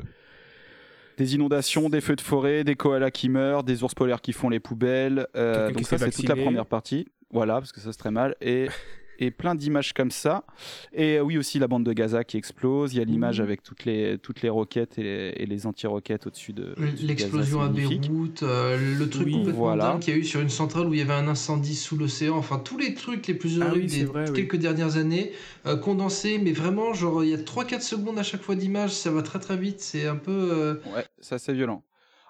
Des 1.19 1.35
inondations, 1.35 1.89
des 1.91 2.01
feux 2.01 2.15
de 2.15 2.21
forêt, 2.21 2.63
des 2.63 2.77
koalas 2.77 3.11
qui 3.11 3.29
meurent, 3.29 3.65
des 3.65 3.83
ours 3.83 3.95
polaires 3.97 4.21
qui 4.21 4.33
font 4.33 4.49
les 4.49 4.61
poubelles. 4.61 5.27
euh, 5.35 5.73
donc 5.73 5.85
ça, 5.87 5.99
c'est 5.99 6.11
toute 6.13 6.29
la 6.29 6.37
première 6.37 6.67
partie. 6.67 7.09
Voilà, 7.33 7.55
parce 7.55 7.73
que 7.73 7.81
ça, 7.81 7.91
c'est 7.93 7.99
très 7.99 8.13
mal. 8.13 8.37
Et, 8.41 8.69
et 9.25 9.31
plein 9.31 9.55
d'images 9.55 9.93
comme 9.93 10.11
ça. 10.11 10.45
Et 10.93 11.17
euh, 11.19 11.21
oui, 11.23 11.39
aussi 11.39 11.59
la 11.59 11.69
bande 11.69 11.85
de 11.85 11.93
Gaza 11.93 12.25
qui 12.25 12.37
explose. 12.37 12.93
Il 12.95 12.99
y 12.99 13.01
a 13.01 13.05
l'image 13.05 13.41
Mmh. 13.41 13.45
avec 13.45 13.63
toutes 13.63 13.85
les, 13.85 14.19
toutes 14.19 14.43
les 14.43 14.49
roquettes 14.49 14.99
et 14.99 15.03
les, 15.03 15.35
et 15.37 15.47
les 15.47 15.67
anti-roquettes 15.67 16.27
au-dessus 16.27 16.53
de. 16.53 16.75
L'explosion 17.03 17.61
à 17.63 17.69
c'est. 17.69 17.73
Beyrouth, 17.89 18.43
euh, 18.43 18.99
le 18.99 19.09
truc 19.09 19.27
Oui, 19.27 19.33
complètement 19.33 19.61
voilà. 19.61 19.85
dingue 19.93 20.01
qu'il 20.01 20.15
y 20.15 20.17
a 20.17 20.21
eu 20.21 20.25
sur 20.25 20.41
une 20.41 20.49
centrale 20.49 20.87
où 20.87 20.93
il 20.95 20.99
y 20.99 21.03
avait 21.03 21.13
un 21.13 21.29
incendie 21.29 21.75
sous 21.77 21.97
l'océan, 21.97 22.37
enfin 22.37 22.59
tous 22.59 22.79
les 22.79 22.95
trucs 22.95 23.27
les 23.27 23.35
plus 23.35 23.61
Ah 23.63 23.67
horribles 23.69 23.85
oui, 23.85 23.91
c'est 23.91 23.99
des 24.01 24.05
vrai, 24.05 24.25
oui. 24.29 24.35
quelques 24.35 24.57
dernières 24.57 24.97
années, 24.97 25.33
euh, 25.67 25.77
condensés, 25.77 26.39
mais 26.39 26.53
vraiment, 26.53 26.93
genre 26.95 27.23
il 27.25 27.31
y 27.31 27.35
a 27.35 27.39
3-4 27.39 27.81
secondes 27.81 28.19
à 28.19 28.23
chaque 28.23 28.43
fois 28.43 28.55
d'image, 28.55 28.91
ça 28.93 29.11
va 29.11 29.23
très 29.23 29.39
très 29.39 29.57
vite, 29.57 29.81
c'est 29.81 30.07
un 30.07 30.17
peu... 30.17 30.31
euh, 30.53 30.75
Ouais, 30.95 31.05
c'est 31.21 31.37
assez 31.37 31.53
violent. 31.53 31.83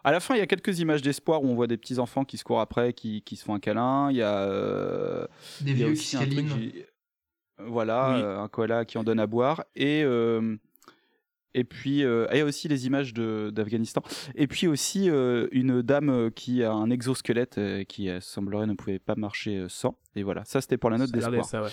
À 0.04 0.10
la 0.12 0.20
fin, 0.20 0.34
il 0.34 0.38
y 0.38 0.42
a 0.42 0.46
quelques 0.46 0.80
images 0.80 1.02
d'espoir 1.02 1.42
où 1.42 1.46
on 1.48 1.54
voit 1.54 1.66
des 1.68 1.76
petits 1.76 1.98
enfants 1.98 2.24
qui 2.24 2.36
se 2.36 2.44
courent 2.44 2.60
après, 2.60 2.92
qui, 2.92 3.22
qui 3.22 3.36
se 3.36 3.44
font 3.44 3.54
un 3.54 3.60
câlin. 3.60 4.10
Il 4.10 4.16
y 4.16 4.22
a, 4.22 4.38
euh, 4.40 5.26
des 5.60 5.74
vieux 5.74 5.92
qui 5.92 6.16
truc, 6.16 6.28
câlinent. 6.28 6.72
Voilà, 7.58 8.14
Oui. 8.16 8.22
euh, 8.22 8.40
un 8.40 8.48
koala 8.48 8.84
qui 8.84 8.98
en 8.98 9.04
donne 9.04 9.20
à 9.20 9.26
boire. 9.28 9.64
Et, 9.76 10.02
euh, 10.04 10.56
et 11.54 11.62
puis, 11.64 11.98
il 12.00 12.28
y 12.36 12.40
a 12.40 12.44
aussi 12.44 12.66
les 12.66 12.86
images 12.86 13.14
d'Afghanistan. 13.14 14.02
Et 14.34 14.46
puis 14.48 14.66
aussi 14.66 15.08
euh, 15.08 15.46
une 15.52 15.82
dame 15.82 16.30
qui 16.32 16.64
a 16.64 16.72
un 16.72 16.90
exosquelette 16.90 17.60
qui 17.88 18.08
semblerait 18.20 18.66
ne 18.66 18.74
pouvait 18.74 18.98
pas 18.98 19.14
marcher 19.14 19.66
sans. 19.68 19.96
Et 20.16 20.22
voilà, 20.24 20.44
ça 20.44 20.60
c'était 20.60 20.78
pour 20.78 20.90
la 20.90 20.98
note 20.98 21.12
d'espoir. 21.12 21.62
ouais. 21.64 21.70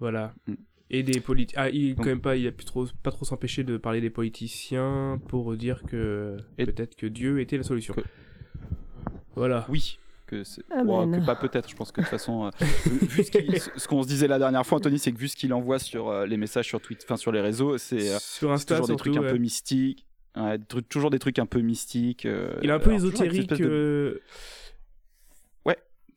Voilà. 0.00 0.32
Mm. 0.46 0.54
Et 0.96 1.02
des 1.02 1.20
politiques. 1.20 1.56
Ah, 1.58 1.70
il 1.70 1.94
Donc- 1.94 2.04
quand 2.04 2.10
même 2.10 2.20
pas, 2.20 2.36
il 2.36 2.46
a 2.46 2.52
pu 2.52 2.64
trop, 2.64 2.86
pas 3.02 3.10
trop 3.10 3.24
s'empêcher 3.24 3.64
de 3.64 3.76
parler 3.76 4.00
des 4.00 4.10
politiciens 4.10 5.20
pour 5.28 5.54
dire 5.56 5.82
que 5.88 6.36
Et- 6.58 6.66
peut-être 6.66 6.94
que 6.96 7.06
Dieu 7.06 7.40
était 7.40 7.56
la 7.56 7.62
solution. 7.64 7.94
Que- 7.94 8.00
Voilà. 9.34 9.66
Oui. 9.68 9.98
Que, 10.26 10.42
bon, 10.84 11.10
que 11.10 11.24
pas 11.26 11.36
peut-être, 11.36 11.68
je 11.68 11.76
pense 11.76 11.92
que 11.92 12.00
de 12.00 12.06
toute 12.06 12.10
façon, 12.10 12.46
euh, 12.46 12.50
vu 13.02 13.22
ce, 13.24 13.30
qu'il- 13.30 13.60
ce 13.60 13.86
qu'on 13.88 14.02
se 14.02 14.08
disait 14.08 14.26
la 14.26 14.38
dernière 14.38 14.64
fois, 14.64 14.78
Anthony, 14.78 14.98
c'est 14.98 15.12
que 15.12 15.18
vu 15.18 15.28
ce 15.28 15.36
qu'il 15.36 15.52
envoie 15.52 15.78
sur 15.78 16.08
euh, 16.08 16.26
les 16.26 16.38
messages 16.38 16.66
sur 16.66 16.80
Twitter, 16.80 17.04
enfin 17.06 17.18
sur 17.18 17.30
les 17.30 17.40
réseaux, 17.42 17.76
c'est 17.76 18.08
euh, 18.10 18.18
Sur 18.18 18.48
c'est 18.48 18.54
Insta, 18.54 18.74
toujours 18.76 18.86
des 18.86 18.92
surtout, 18.92 19.12
trucs 19.12 19.24
un 19.24 19.30
peu 19.32 19.38
mystiques. 19.38 20.06
Ouais, 20.36 20.58
des 20.58 20.64
trucs- 20.64 20.88
toujours 20.88 21.10
des 21.10 21.18
trucs 21.18 21.38
un 21.38 21.46
peu 21.46 21.60
mystiques. 21.60 22.24
euh, 22.26 22.54
Il 22.62 22.70
est 22.70 22.72
un 22.72 22.78
peu 22.78 22.92
ésotérique. 22.92 23.50
de- 23.52 24.22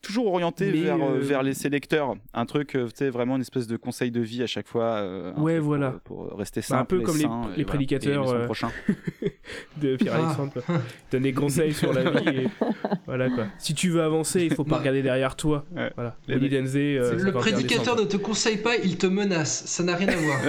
toujours 0.08 0.28
orienté 0.28 0.72
Mais, 0.72 0.82
vers, 0.84 0.96
euh, 0.96 1.16
euh, 1.16 1.20
vers 1.20 1.44
les 1.44 1.54
sélecteurs. 1.54 2.16
Un 2.34 2.46
truc, 2.46 2.76
euh, 2.76 2.86
tu 2.88 2.92
sais, 2.96 3.10
vraiment 3.10 3.36
une 3.36 3.42
espèce 3.42 3.68
de 3.68 3.76
conseil 3.78 4.10
de 4.10 4.22
vie 4.22 4.42
à 4.42 4.48
chaque 4.48 4.68
fois. 4.68 4.84
euh, 4.96 5.34
Ouais, 5.36 5.60
voilà. 5.60 5.92
Pour, 6.06 6.30
pour 6.30 6.38
rester 6.40 6.62
Bah, 6.62 6.66
simple. 6.68 6.82
un 6.82 6.86
peu 6.86 7.00
et 7.02 7.04
comme 7.04 7.16
les- 7.18 7.22
sain, 7.24 7.42
les 7.42 7.50
et 7.50 7.54
voilà, 7.56 7.66
prédicateurs, 7.66 8.12
et 8.14 8.16
aimer 8.16 8.28
son 8.28 8.36
euh, 8.36 8.46
prochain. 8.46 8.70
de 9.82 9.96
Pierre-Alexandre. 9.98 10.52
Ah. 10.58 10.62
quoi. 10.66 10.76
Il 10.78 11.12
donne 11.12 11.24
des 11.24 11.34
conseils 11.34 11.74
sur 11.74 11.94
la 11.94 12.10
vie. 12.10 12.30
Et... 12.30 12.48
Voilà 13.06 13.30
quoi. 13.30 13.46
Si 13.58 13.74
tu 13.74 13.90
veux 13.90 14.02
avancer, 14.02 14.44
il 14.44 14.54
faut 14.54 14.64
pas 14.66 14.72
Bah. 14.72 14.78
regarder 14.80 15.02
derrière 15.02 15.36
toi. 15.38 15.64
Ouais. 15.76 15.92
Voilà. 15.96 16.16
Denze, 16.28 16.76
euh, 16.76 17.14
Le 17.14 17.20
51 17.20 17.32
prédicateur 17.40 17.96
ne 17.96 18.04
te 18.04 18.18
conseille 18.18 18.58
pas, 18.58 18.76
il 18.76 18.98
te 18.98 19.08
menace, 19.08 19.66
ça 19.66 19.84
n'a 19.84 19.96
rien 19.96 20.10
à 20.10 20.16
voir. 20.16 20.40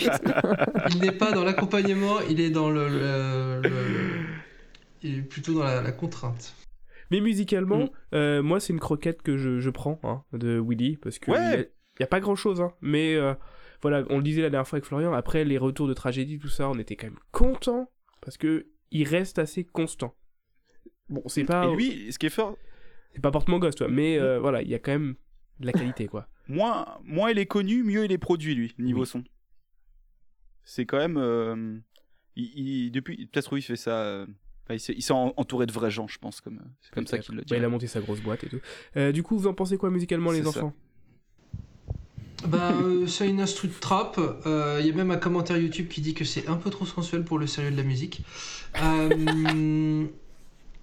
il 0.90 1.00
n'est 1.00 1.12
pas 1.12 1.32
dans 1.32 1.44
l'accompagnement, 1.44 2.20
il 2.30 2.40
est 2.40 2.50
dans 2.50 2.70
le... 2.70 2.88
le- 2.88 3.60
le- 3.62 3.70
il 5.04 5.18
est 5.18 5.22
plutôt 5.22 5.54
dans 5.54 5.64
la, 5.64 5.82
la 5.82 5.90
contrainte. 5.92 6.54
Mais 7.12 7.20
musicalement, 7.20 7.84
Mm. 7.84 7.90
euh, 8.14 8.42
moi 8.42 8.58
c'est 8.58 8.72
une 8.72 8.80
croquette 8.80 9.22
que 9.22 9.36
je, 9.36 9.60
je 9.60 9.70
prends 9.70 10.00
hein, 10.02 10.24
de 10.32 10.58
Willy 10.58 10.96
parce 10.96 11.18
que 11.20 11.30
Ouais. 11.30 11.38
il 11.38 11.50
y 11.58 11.62
a- 11.62 11.66
il 11.98 12.00
y 12.00 12.02
a 12.02 12.06
pas 12.08 12.20
grand 12.20 12.34
chose, 12.34 12.60
hein, 12.60 12.72
mais 12.80 13.14
euh, 13.14 13.34
voilà, 13.82 14.02
on 14.08 14.16
le 14.16 14.22
disait 14.22 14.42
la 14.42 14.50
dernière 14.50 14.66
fois 14.66 14.78
avec 14.78 14.86
Florian, 14.86 15.12
après 15.12 15.44
les 15.44 15.58
retours 15.58 15.86
de 15.86 15.94
tragédie, 15.94 16.38
tout 16.38 16.48
ça, 16.48 16.68
on 16.68 16.78
était 16.78 16.96
quand 16.96 17.06
même 17.08 17.18
content 17.32 17.90
parce 18.22 18.36
que 18.38 18.66
il 18.90 19.06
reste 19.06 19.38
assez 19.38 19.64
constant. 19.64 20.14
Bon, 21.08 21.22
c'est 21.26 21.44
pas, 21.44 21.66
Et 21.66 21.76
lui, 21.76 22.12
ce 22.12 22.18
qui 22.18 22.26
est 22.26 22.30
fort, 22.30 22.56
c'est 23.14 23.20
pas 23.20 23.30
porte 23.30 23.48
mon 23.48 23.58
gosse, 23.58 23.74
toi, 23.74 23.88
mais 23.88 24.18
euh, 24.18 24.38
voilà, 24.40 24.62
il 24.62 24.68
y 24.68 24.74
a 24.74 24.78
quand 24.78 24.92
même 24.92 25.16
de 25.60 25.66
la 25.66 25.72
qualité, 25.72 26.06
quoi. 26.08 26.28
moins, 26.48 26.98
moins 27.04 27.30
il 27.30 27.38
est 27.38 27.46
connu, 27.46 27.82
mieux 27.84 28.04
il 28.06 28.12
est 28.12 28.18
produit, 28.18 28.54
lui, 28.54 28.74
niveau 28.78 29.00
Oui. 29.00 29.06
son. 29.06 29.22
C'est 30.64 30.86
quand 30.86 30.98
même. 30.98 31.16
euh, 31.18 31.78
il, 32.36 32.58
il- 32.86 32.90
depuis, 32.92 33.26
peut-être 33.26 33.52
oui, 33.52 33.60
il 33.60 33.64
fait 33.64 33.76
ça. 33.76 34.02
euh, 34.04 34.26
enfin, 34.64 34.74
il 34.74 34.80
s'est 34.80 34.94
il 34.96 35.02
s'est 35.02 35.12
en- 35.12 35.32
entouré 35.36 35.66
de 35.66 35.72
vrais 35.72 35.90
gens, 35.90 36.06
je 36.08 36.18
pense. 36.18 36.40
comme 36.40 36.60
C'est 36.80 36.92
comme 36.92 37.06
ça 37.06 37.18
qu'il 37.18 37.34
le 37.34 37.42
dit. 37.42 37.50
Bah, 37.50 37.56
il 37.56 37.64
a 37.64 37.68
monté 37.68 37.86
sa 37.86 38.00
grosse 38.00 38.20
boîte 38.20 38.44
et 38.44 38.48
tout. 38.48 38.60
Euh, 38.96 39.12
du 39.12 39.22
coup, 39.22 39.36
vous 39.38 39.46
en 39.46 39.54
pensez 39.54 39.76
quoi 39.76 39.90
musicalement, 39.90 40.30
les 40.30 40.42
ça. 40.42 40.48
enfants? 40.48 40.72
Bah, 42.48 42.72
euh, 42.82 43.06
c'est 43.06 43.28
une 43.28 43.40
instru 43.40 43.68
de 43.68 43.72
trap. 43.74 44.18
Euh, 44.46 44.78
Il 44.80 44.86
y 44.86 44.90
a 44.90 44.94
même 44.94 45.10
un 45.12 45.16
commentaire 45.16 45.56
YouTube 45.58 45.86
qui 45.88 46.00
dit 46.00 46.12
que 46.14 46.24
c'est 46.24 46.48
un 46.48 46.56
peu 46.56 46.70
trop 46.70 46.86
sensuel 46.86 47.22
pour 47.24 47.38
le 47.38 47.46
sérieux 47.46 47.70
de 47.70 47.76
la 47.76 47.84
musique. 47.84 48.22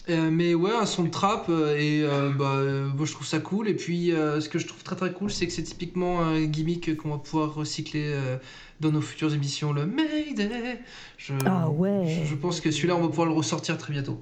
Euh, 0.09 0.31
mais 0.31 0.55
ouais, 0.55 0.71
un 0.71 0.85
son 0.85 1.03
de 1.03 1.09
trap 1.09 1.47
euh, 1.49 1.77
et 1.77 2.01
euh, 2.03 2.31
bah, 2.31 2.55
euh, 2.55 2.87
moi 2.87 3.05
je 3.05 3.11
trouve 3.11 3.27
ça 3.27 3.39
cool. 3.39 3.67
Et 3.67 3.75
puis 3.75 4.11
euh, 4.11 4.41
ce 4.41 4.49
que 4.49 4.57
je 4.57 4.65
trouve 4.65 4.83
très 4.83 4.95
très 4.95 5.13
cool, 5.13 5.29
c'est 5.29 5.45
que 5.45 5.53
c'est 5.53 5.63
typiquement 5.63 6.21
un 6.21 6.43
gimmick 6.45 6.97
qu'on 6.97 7.09
va 7.11 7.17
pouvoir 7.19 7.53
recycler 7.53 8.11
euh, 8.13 8.37
dans 8.79 8.91
nos 8.91 9.01
futures 9.01 9.33
émissions. 9.33 9.71
Le 9.71 9.85
Mayday. 9.85 10.79
Je, 11.17 11.33
Ah 11.45 11.69
ouais. 11.69 12.21
Je, 12.23 12.29
je 12.29 12.35
pense 12.35 12.59
que 12.59 12.71
celui-là, 12.71 12.95
on 12.95 13.01
va 13.01 13.07
pouvoir 13.09 13.27
le 13.27 13.33
ressortir 13.33 13.77
très 13.77 13.93
bientôt. 13.93 14.21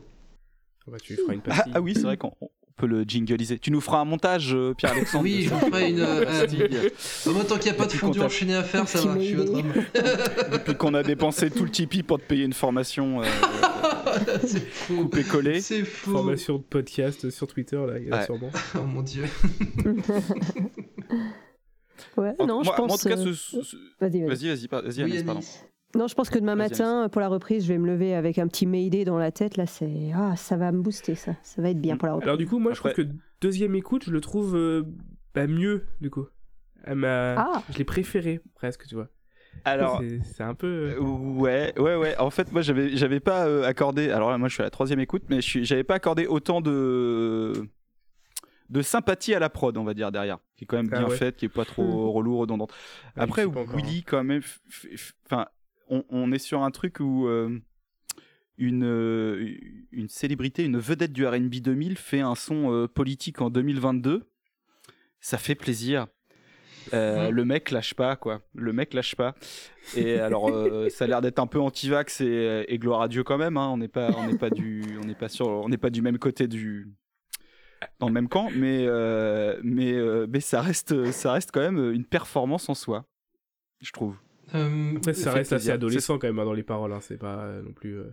Bah, 0.88 0.98
tu 1.01 1.15
feras 1.15 1.34
une 1.34 1.41
Ah, 1.50 1.65
ah 1.74 1.82
oui, 1.82 1.94
c'est 1.94 2.03
vrai 2.03 2.17
qu'on 2.17 2.34
on 2.77 2.81
peut 2.81 2.88
le 2.88 3.03
jingliser. 3.07 3.57
Tu 3.57 3.72
nous 3.72 3.81
feras 3.81 3.98
un 4.00 4.05
montage, 4.05 4.53
euh, 4.53 4.74
Pierre-Alexandre 4.75 5.24
Oui, 5.24 5.43
je 5.43 5.50
vous 5.50 5.60
ferai 5.72 5.89
une. 5.89 6.00
euh, 6.00 6.25
Pastille. 6.41 6.67
Bah, 7.25 7.31
moi, 7.34 7.43
tant 7.43 7.55
qu'il 7.57 7.72
n'y 7.72 7.77
a 7.77 7.79
pas 7.79 7.84
de 7.86 7.88
Depuis 7.88 7.98
fondu 7.98 8.13
qu'on 8.19 8.19
t'a- 8.19 8.25
enchaîné 8.27 8.55
à 8.55 8.63
faire, 8.63 8.88
ça 8.88 9.01
va. 9.01 9.17
Je 9.19 9.24
suis 9.25 9.34
votre 9.34 9.53
homme. 9.53 9.74
Depuis 10.53 10.75
qu'on 10.75 10.93
a 10.93 11.01
dépensé 11.01 11.50
tout 11.50 11.63
le 11.63 11.72
Tipeee 11.72 12.03
pour 12.03 12.19
te 12.19 12.24
payer 12.25 12.43
une 12.46 12.53
formation 12.53 13.22
euh, 13.24 13.25
c'est 14.46 14.60
fou. 14.72 15.03
coupé-collé. 15.03 15.60
C'est 15.62 15.84
fou. 15.84 16.12
Formation 16.12 16.57
de 16.57 16.63
podcast 16.63 17.29
sur 17.31 17.48
Twitter, 17.48 17.77
là, 17.77 17.98
il 18.00 18.07
y 18.07 18.12
a 18.12 18.17
Ouais. 18.17 18.25
sûrement. 18.25 18.51
Oh 18.75 18.84
mon 18.84 19.01
dieu. 19.01 19.24
Ouais, 22.15 22.34
En- 22.39 22.46
non, 22.46 22.63
moi, 22.63 22.63
je 22.63 22.69
pense. 22.69 22.77
moi, 22.77 22.93
en 22.93 22.98
tout 22.98 23.10
cas, 23.10 23.17
euh, 23.17 23.34
ce- 23.34 23.62
ce- 23.63 23.75
Vas-y, 24.00 24.22
vas-y. 24.24 24.48
vas-y, 24.50 24.67
vas-y, 24.67 25.03
Oui, 25.03 25.24
pardon. 25.24 25.41
Non, 25.96 26.08
je 26.08 26.15
pense 26.15 26.29
que 26.29 26.38
demain 26.38 26.56
matin, 26.56 27.08
pour 27.10 27.22
la 27.22 27.27
reprise, 27.29 27.63
je 27.65 27.70
vais 27.74 27.77
me 27.79 27.88
lever 27.88 28.13
avec 28.13 28.38
un 28.39 28.48
petit 28.48 28.65
Mayday 28.65 29.06
dans 29.06 29.17
la 29.17 29.32
tête. 29.32 29.58
Là, 29.58 29.65
c'est 29.65 30.12
ah, 30.13 30.36
ça 30.36 30.58
va 30.58 30.72
me 30.72 30.82
booster, 30.82 31.15
ça. 31.15 31.34
Ça 31.44 31.62
va 31.62 31.70
être 31.70 31.79
bien 31.82 31.96
Mm. 31.96 31.98
pour 31.98 32.08
la 32.08 32.13
reprise. 32.15 32.27
Alors, 32.27 32.38
du 32.38 32.46
coup, 32.48 32.60
moi, 32.60 32.74
je 32.74 32.79
trouve 32.79 32.94
que 32.94 33.08
deuxième 33.41 33.74
écoute, 33.75 34.03
je 34.06 34.12
le 34.12 34.22
trouve 34.22 34.56
euh, 34.56 34.84
bah, 35.34 35.48
mieux, 35.48 35.86
du 36.01 36.10
coup. 36.10 36.25
M'a- 36.88 37.36
Ah, 37.38 37.63
Je 37.72 37.77
l'ai 37.77 37.84
préféré, 37.84 38.39
presque, 38.56 38.86
tu 38.86 38.96
vois. 38.96 39.08
Alors, 39.65 40.01
C'est- 40.24 40.44
un 40.44 40.53
peu. 40.53 40.94
Euh, 40.98 41.00
Ouais, 41.00 41.74
ouais, 41.79 41.96
ouais. 41.96 42.15
En 42.17 42.29
fait, 42.29 42.51
moi, 42.51 42.62
j'avais, 42.62 42.96
j'avais 42.96 43.20
pas 43.20 43.48
euh, 43.48 43.63
accordé. 43.63 44.12
Alors 44.12 44.29
là, 44.29 44.38
moi, 44.38 44.50
je 44.50 44.53
suis 44.53 44.62
à 44.62 44.65
la 44.65 44.70
troisième 44.70 45.00
écoute, 45.00 45.24
mais 45.29 45.39
j'avais 45.41 45.84
pas 45.84 45.96
accordé 45.96 46.27
autant 46.27 46.62
de 46.62 47.53
de 48.70 48.82
sympathie 48.82 49.34
à 49.34 49.39
la 49.39 49.50
prod, 49.50 49.77
on 49.77 49.86
va 49.86 49.94
dire 49.94 50.12
derrière, 50.12 50.39
qui 50.58 50.65
est 50.65 50.67
quand 50.67 50.75
même 50.75 50.89
Ah 50.91 50.98
bien 51.00 51.08
ouais. 51.08 51.15
faite, 51.15 51.38
qui 51.38 51.46
est 51.46 51.50
pas 51.50 51.63
trop 51.63 52.12
relou, 52.12 52.38
redondante. 52.38 52.74
Ouais, 53.15 53.24
Après, 53.24 53.46
Willy, 53.46 54.03
quand 54.03 54.22
même, 54.25 54.41
f- 54.41 54.60
f- 54.70 55.13
enfin, 55.25 55.46
on, 55.89 56.03
on 56.10 56.32
est 56.32 56.39
sur 56.39 56.62
un 56.63 56.72
truc 56.72 57.00
où 57.00 57.27
euh, 57.27 57.60
une 58.58 58.84
euh, 58.86 59.56
une 59.91 60.10
célébrité, 60.10 60.63
une 60.65 60.78
vedette 60.80 61.13
du 61.13 61.26
R&B 61.26 61.56
2000 61.56 61.97
fait 61.97 62.21
un 62.21 62.36
son 62.36 62.71
euh, 62.73 62.88
politique 62.88 63.41
en 63.41 63.50
2022. 63.50 64.30
Ça 65.19 65.38
fait 65.38 65.56
plaisir. 65.56 66.08
Euh, 66.93 67.26
Ouais. 67.26 67.32
Le 67.32 67.43
mec 67.43 67.71
lâche 67.71 67.93
pas, 67.95 68.15
quoi. 68.15 68.41
Le 68.56 68.71
mec 68.71 68.93
lâche 68.93 69.15
pas. 69.15 69.36
Et 69.97 70.13
alors, 70.19 70.50
euh, 70.50 70.88
ça 70.89 71.04
a 71.04 71.08
l'air 71.08 71.21
d'être 71.21 71.39
un 71.39 71.47
peu 71.47 71.60
anti-vax 71.60 72.21
et, 72.21 72.63
et 72.67 72.80
gloire 72.80 73.02
à 73.02 73.08
Dieu 73.10 73.23
quand 73.23 73.38
même. 73.38 73.58
hein. 73.58 73.67
On 73.69 73.78
n'est 73.78 73.89
pas, 73.89 74.10
on 74.17 74.26
n'est 74.28 74.38
pas 74.38 74.50
du, 74.50 74.84
on 75.02 75.06
n'est 75.06 75.15
pas 75.15 75.28
sur, 75.28 75.47
on 75.47 75.67
n'est 75.67 75.78
pas 75.78 75.89
du 75.89 76.02
même 76.02 76.17
côté 76.17 76.47
du, 76.47 76.88
dans 78.00 78.08
le 78.08 78.13
même 78.13 78.30
camp, 78.30 78.50
mais 78.56 78.86
euh, 78.88 79.60
mais 79.63 79.93
mais 80.28 80.39
ça 80.39 80.62
reste, 80.62 81.12
ça 81.12 81.34
reste 81.34 81.52
quand 81.52 81.60
même 81.60 81.91
une 81.91 82.06
performance 82.06 82.69
en 82.69 82.73
soi, 82.73 83.06
je 83.82 83.91
trouve. 83.91 84.15
Euh, 84.55 84.93
Après, 84.97 85.13
ça 85.13 85.31
reste 85.31 85.53
assez 85.53 85.71
adolescent 85.71 86.17
quand 86.17 86.27
même 86.27 86.39
hein, 86.39 86.45
dans 86.45 86.53
les 86.53 86.63
paroles, 86.63 86.93
hein, 86.93 86.99
c'est 87.01 87.17
pas 87.17 87.39
euh, 87.39 87.62
non 87.62 87.73
plus. 87.73 87.97
euh, 87.99 88.05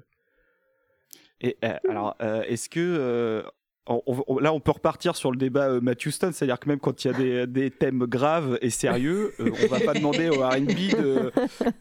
Et 1.40 1.56
euh, 1.64 1.74
alors, 1.88 2.16
euh, 2.22 2.42
est-ce 2.42 2.68
que 2.68 2.80
euh, 2.80 3.42
on- 3.86 4.02
on- 4.26 4.38
là, 4.38 4.52
on 4.54 4.60
peut 4.60 4.70
repartir 4.70 5.14
sur 5.14 5.30
le 5.30 5.36
débat 5.36 5.68
euh, 5.68 5.80
Matthew 5.80 6.08
Stone, 6.08 6.32
c'est-à-dire 6.32 6.58
que 6.58 6.68
même 6.70 6.80
quand 6.80 7.04
il 7.04 7.08
y 7.08 7.14
a 7.14 7.18
des, 7.18 7.46
des 7.46 7.70
thèmes 7.70 8.06
graves 8.06 8.58
et 8.62 8.70
sérieux, 8.70 9.32
euh, 9.40 9.50
on 9.62 9.66
va 9.66 9.78
pas 9.80 9.92
demander 9.94 10.30
au 10.30 10.40
R&B 10.40 11.30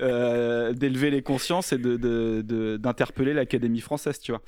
euh, 0.01 0.73
d'élever 0.73 1.11
les 1.11 1.21
consciences 1.21 1.71
et 1.73 1.77
de, 1.77 1.95
de- 1.95 2.41
de- 2.45 2.77
d'interpeller 2.77 3.33
l'Académie 3.33 3.79
française, 3.79 4.19
tu 4.19 4.31
vois. 4.33 4.41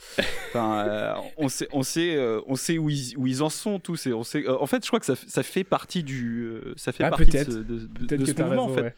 Enfin, 0.49 0.85
euh, 0.87 1.13
on 1.37 1.47
sait, 1.47 1.67
on 1.71 1.81
sait, 1.83 2.15
euh, 2.15 2.41
on 2.47 2.55
sait 2.55 2.77
où 2.77 2.89
ils, 2.89 3.13
où 3.17 3.25
ils 3.27 3.41
en 3.41 3.49
sont 3.49 3.79
tous. 3.79 4.05
Et 4.07 4.13
on 4.13 4.23
sait, 4.23 4.45
euh, 4.47 4.57
en 4.59 4.65
fait, 4.65 4.83
je 4.83 4.87
crois 4.89 4.99
que 4.99 5.05
ça, 5.05 5.15
fait 5.43 5.63
partie 5.63 6.03
du, 6.03 6.51
ça 6.75 6.91
fait 6.91 7.03
Ah, 7.05 7.09
partie 7.09 7.25
de 7.25 7.37
ce, 7.37 7.51
de, 7.51 7.63
de- 7.63 7.87
Peut-être 7.87 8.11
de 8.19 8.25
que 8.25 8.25
ce 8.25 8.31
t'as 8.35 8.43
mouvement, 8.45 8.65
raison. 8.65 8.73
en 8.73 8.75
fait. 8.75 8.81
ouais. 8.83 8.95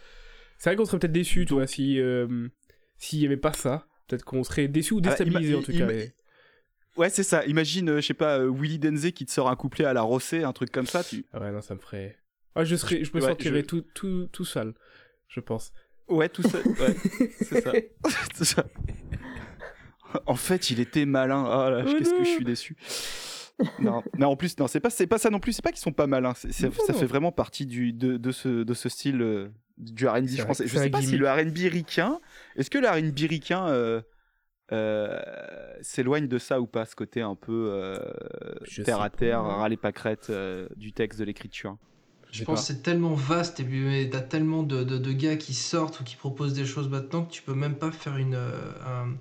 C'est 0.57 0.69
vrai 0.69 0.75
qu'on 0.77 0.85
serait 0.85 0.99
peut-être 0.99 1.11
déçu, 1.11 1.45
tu 1.45 1.53
vois, 1.53 1.67
si 1.67 1.99
euh, 1.99 2.47
s'il 2.97 3.19
y 3.19 3.25
avait 3.25 3.37
pas 3.37 3.53
ça. 3.53 3.87
Peut-être 4.07 4.23
qu'on 4.23 4.43
serait 4.43 4.67
déçu 4.67 4.93
ou 4.93 4.97
Ah, 4.99 5.09
déstabilisé 5.09 5.55
en 5.55 5.61
tout 5.61 5.71
cas. 5.71 5.87
Ouais, 6.95 7.09
c'est 7.09 7.23
ça. 7.23 7.45
Imagine, 7.45 7.89
euh, 7.89 8.01
je 8.01 8.07
sais 8.07 8.13
pas, 8.15 8.39
euh, 8.39 8.49
Willy 8.51 8.79
Denze 8.79 9.11
qui 9.11 9.25
te 9.25 9.31
sort 9.31 9.49
un 9.49 9.55
couplet 9.55 9.85
à 9.85 9.93
la 9.93 10.01
Rossé, 10.01 10.43
un 10.43 10.53
truc 10.53 10.71
comme 10.71 10.87
ça. 10.87 11.03
Tu... 11.03 11.25
Ah 11.33 11.39
ouais, 11.39 11.51
non, 11.51 11.61
ça 11.61 11.75
me 11.75 11.79
ferait. 11.79 12.17
Ah, 12.55 12.63
je 12.63 12.75
serais, 12.75 13.03
je 13.03 13.11
me 13.13 13.21
Ouais, 13.21 13.27
sentirais 13.27 13.59
je- 13.61 13.65
tout, 13.65 13.81
tout, 13.93 14.27
tout 14.31 14.45
seul, 14.45 14.73
je 15.27 15.39
pense. 15.41 15.73
Ouais, 16.07 16.27
tout 16.29 16.41
ça. 16.41 16.57
Ouais, 16.57 16.95
c'est 17.41 17.61
ça. 17.61 17.73
Ça. 18.45 18.65
En 20.25 20.35
fait, 20.35 20.71
il 20.71 20.79
était 20.79 21.05
malin. 21.05 21.43
Oh 21.43 21.69
là, 21.69 21.83
Oh 21.85 21.93
qu'est-ce 21.97 22.13
que 22.13 22.23
je 22.23 22.29
suis 22.29 22.45
déçu. 22.45 22.77
Non, 23.79 24.03
mais 24.17 24.25
en 24.25 24.35
plus, 24.35 24.57
non, 24.59 24.67
c'est 24.67 24.79
pas, 24.79 24.89
c'est 24.89 25.07
pas 25.07 25.17
ça 25.17 25.29
non 25.29 25.39
plus. 25.39 25.53
C'est 25.53 25.61
pas 25.61 25.71
qu'ils 25.71 25.79
sont 25.81 25.91
pas 25.93 26.07
malins. 26.07 26.33
c'est- 26.35 26.51
c'est- 26.51 26.67
Non, 26.67 26.73
ça 26.85 26.93
non. 26.93 26.99
fait 26.99 27.05
vraiment 27.05 27.31
partie 27.31 27.65
du, 27.65 27.93
de, 27.93 28.17
de 28.17 28.31
ce, 28.31 28.63
de 28.63 28.73
ce 28.73 28.89
style 28.89 29.21
euh, 29.21 29.49
du 29.77 30.07
R&B 30.07 30.27
français. 30.37 30.67
Je 30.67 30.73
c'est 30.73 30.83
sais 30.83 30.89
pas 30.89 31.01
si 31.01 31.17
le 31.17 31.27
R&B 31.29 31.57
ricain, 31.71 32.19
est-ce 32.55 32.69
que 32.69 32.77
le 32.77 32.87
R&B 32.87 33.19
ricain 33.29 33.67
euh, 33.67 34.01
euh, 34.71 35.19
s'éloigne 35.81 36.27
de 36.27 36.37
ça 36.37 36.59
ou 36.61 36.67
pas, 36.67 36.85
ce 36.85 36.95
côté 36.95 37.21
un 37.21 37.35
peu 37.35 37.69
euh, 37.71 37.97
Je 38.63 38.83
terre 38.83 39.01
à 39.01 39.09
terre, 39.09 39.41
pas. 39.41 39.55
râler 39.57 39.77
pâquerette 39.77 40.29
euh, 40.29 40.67
du 40.75 40.91
texte 40.93 41.19
de 41.19 41.25
l'écriture? 41.25 41.77
Je 42.31 42.43
pense 42.43 42.61
que 42.61 42.67
c'est 42.73 42.83
tellement 42.83 43.13
vaste 43.13 43.61
et 43.61 44.09
t'as 44.11 44.19
tellement 44.19 44.63
de, 44.63 44.83
de, 44.83 44.97
de 44.97 45.11
gars 45.13 45.37
qui 45.37 45.53
sortent 45.53 46.01
ou 46.01 46.03
qui 46.03 46.15
proposent 46.17 46.53
des 46.53 46.65
choses 46.65 46.89
maintenant 46.89 47.23
que 47.23 47.31
tu 47.31 47.41
peux 47.41 47.53
même 47.53 47.75
pas 47.75 47.89
faire 47.91 48.17
une, 48.17 48.35
un- 48.35 49.15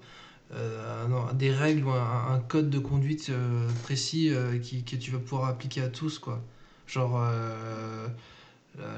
un- 0.55 1.35
des 1.35 1.51
règles 1.51 1.85
ou 1.85 1.91
un, 1.91 2.41
code 2.49 2.71
de 2.71 2.79
conduite 2.79 3.29
euh, 3.31 3.69
précis 3.83 4.31
euh, 4.31 4.59
qui, 4.59 4.85
que 4.85 4.97
tu 4.97 5.11
vas 5.11 5.19
pouvoir 5.19 5.49
appliquer 5.49 5.83
à 5.83 5.89
tous 5.89 6.19
quoi. 6.19 6.43
Genre 6.87 7.21
euh, 7.21 8.07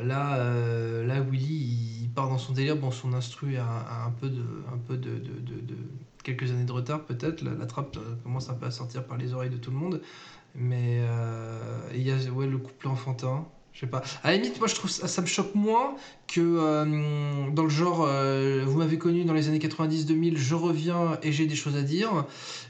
là, 0.03 0.37
euh, 0.39 1.07
là 1.07 1.21
Willy 1.21 2.03
il 2.03 2.09
part 2.11 2.29
dans 2.29 2.39
son 2.39 2.53
délire, 2.53 2.77
bon 2.77 2.91
son 2.91 3.13
instru 3.13 3.57
a, 3.57 4.05
un 4.07 4.11
peu 4.11 4.29
de, 4.29 4.43
un 4.73 4.79
peu 4.79 4.97
de, 4.97 5.11
de, 5.11 5.61
de- 5.61 5.77
quelques 6.25 6.51
années 6.51 6.65
de 6.65 6.73
retard 6.73 7.05
peut-être, 7.05 7.43
la, 7.43 7.67
trappe 7.67 7.97
euh, 7.97 8.15
commence 8.23 8.51
un 8.51 8.55
peu 8.55 8.67
à 8.67 8.71
sortir 8.71 9.05
par 9.05 9.17
les 9.17 9.33
oreilles 9.33 9.51
de 9.51 9.57
tout 9.57 9.71
le 9.71 9.77
monde, 9.77 10.01
mais 10.55 10.99
euh, 11.01 11.81
il 11.95 12.03
y 12.03 12.11
a 12.11 12.17
ouais, 12.33 12.47
le 12.47 12.59
couple 12.59 12.89
enfantin. 12.89 13.47
Je 13.73 13.81
sais 13.81 13.87
pas. 13.87 14.03
À 14.25 14.33
la 14.33 14.39
limite, 14.39 14.59
moi 14.59 14.67
je 14.67 14.75
trouve 14.75 14.91
ça, 14.91 15.07
ça 15.07 15.23
me 15.23 15.27
choque 15.27 15.55
moins 15.55 15.95
que 16.29 16.41
euh, 16.41 17.51
dans 17.53 17.65
le 17.65 17.69
genre 17.69 18.05
euh, 18.07 18.63
vous 18.67 18.79
m'avez 18.79 18.99
connu 18.99 19.25
dans 19.25 19.33
les 19.33 19.49
années 19.49 19.59
90-2000, 19.59 20.37
je 20.37 20.55
reviens 20.55 21.19
et 21.23 21.33
j'ai 21.33 21.47
des 21.47 21.55
choses 21.57 21.77
à 21.77 21.83
dire. 21.83 22.27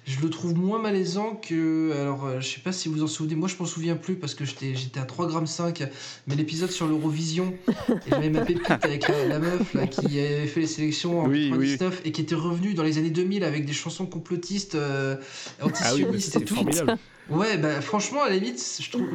Je 0.07 0.21
le 0.21 0.31
trouve 0.31 0.55
moins 0.57 0.81
malaisant 0.81 1.35
que. 1.35 1.93
Alors, 2.01 2.25
euh, 2.25 2.41
je 2.41 2.49
sais 2.49 2.61
pas 2.61 2.73
si 2.73 2.89
vous 2.89 3.03
en 3.03 3.07
souvenez, 3.07 3.35
moi 3.35 3.49
je 3.49 3.57
m'en 3.59 3.67
souviens 3.67 3.97
plus 3.97 4.15
parce 4.15 4.35
que 4.35 4.45
j'étais 4.47 4.75
j'étais 4.75 5.01
à 5.01 5.05
3,5 5.05 5.77
g, 5.79 5.87
mais 6.27 6.35
l'épisode 6.37 6.71
sur 6.71 6.87
l'Eurovision, 6.87 7.53
et 7.69 8.11
j'avais 8.11 8.31
ma 8.31 8.41
pépite 8.45 8.71
avec 8.71 9.07
la, 9.09 9.27
la 9.27 9.39
meuf 9.39 9.75
là, 9.75 9.87
qui 9.87 10.19
avait 10.19 10.47
fait 10.47 10.61
les 10.61 10.67
sélections 10.67 11.21
en 11.21 11.29
Oui, 11.29 11.51
99 11.51 12.03
et 12.07 12.13
qui 12.13 12.23
était 12.23 12.35
revenue 12.35 12.73
dans 12.73 12.85
les 12.85 12.97
années 12.97 13.11
2000 13.11 13.45
avec 13.45 13.67
des 13.67 13.75
chansons 13.75 14.07
complotistes, 14.07 14.77
euh, 14.77 15.17
Ah 15.61 15.67
oui, 15.67 15.67
bah, 15.67 15.67
antisionistes 15.67 16.37
et 16.37 16.45
tout. 16.45 16.55
formidable. 16.55 16.97
Ouais, 17.31 17.59
bah 17.59 17.83
franchement, 17.83 18.23
à 18.23 18.31
la 18.31 18.37
limite, 18.37 18.65
je 18.81 18.91
trouve 18.91 19.07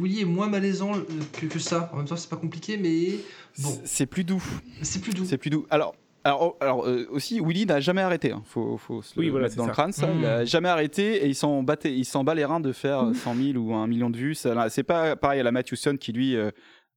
Willy 0.00 0.22
est 0.22 0.24
moins 0.24 0.48
malaisant 0.48 0.92
que, 1.38 1.44
que 1.44 1.58
ça. 1.58 1.90
En 1.92 1.98
même 1.98 2.06
temps, 2.06 2.16
c'est 2.16 2.30
pas 2.30 2.36
compliqué, 2.36 2.78
mais 2.78 3.16
bon, 3.58 3.70
C'est- 3.84 4.06
plus 4.06 4.24
doux. 4.24 4.42
c'est 4.82 5.00
plus 5.00 5.12
doux. 5.12 5.24
C'est 5.24 5.38
plus 5.38 5.50
doux. 5.50 5.66
Alors, 5.70 5.94
alors, 6.24 6.42
oh, 6.42 6.56
alors 6.60 6.86
euh, 6.86 7.06
aussi, 7.10 7.40
Willy 7.40 7.64
n'a 7.66 7.80
jamais 7.80 8.02
arrêté. 8.02 8.30
Hein. 8.32 8.42
Faut, 8.44 8.76
faut 8.76 9.00
se 9.02 9.18
Oui, 9.18 9.26
le 9.26 9.30
voilà, 9.30 9.44
mettre 9.44 9.54
c'est 9.54 9.58
dans 9.60 9.66
le 9.66 9.72
crâne. 9.72 9.92
Ça. 9.92 10.08
Il 10.14 10.24
a 10.26 10.42
Mm. 10.42 10.46
jamais 10.46 10.68
arrêté 10.68 11.24
et 11.24 11.28
il 11.28 11.34
s'en 11.34 11.62
battait, 11.62 11.94
il 11.96 12.04
s'en 12.04 12.24
bat 12.24 12.34
les 12.34 12.44
reins 12.44 12.60
de 12.60 12.72
faire 12.72 13.14
100 13.14 13.34
000 13.34 13.58
ou 13.58 13.74
un 13.74 13.86
million 13.86 14.10
de 14.10 14.16
vues. 14.18 14.34
C'est 14.34 14.82
pas 14.82 15.16
pareil 15.16 15.40
à 15.40 15.42
la 15.42 15.52
Matthew 15.52 15.74
Son 15.76 15.96
qui 15.96 16.12
lui 16.12 16.36
euh, 16.36 16.50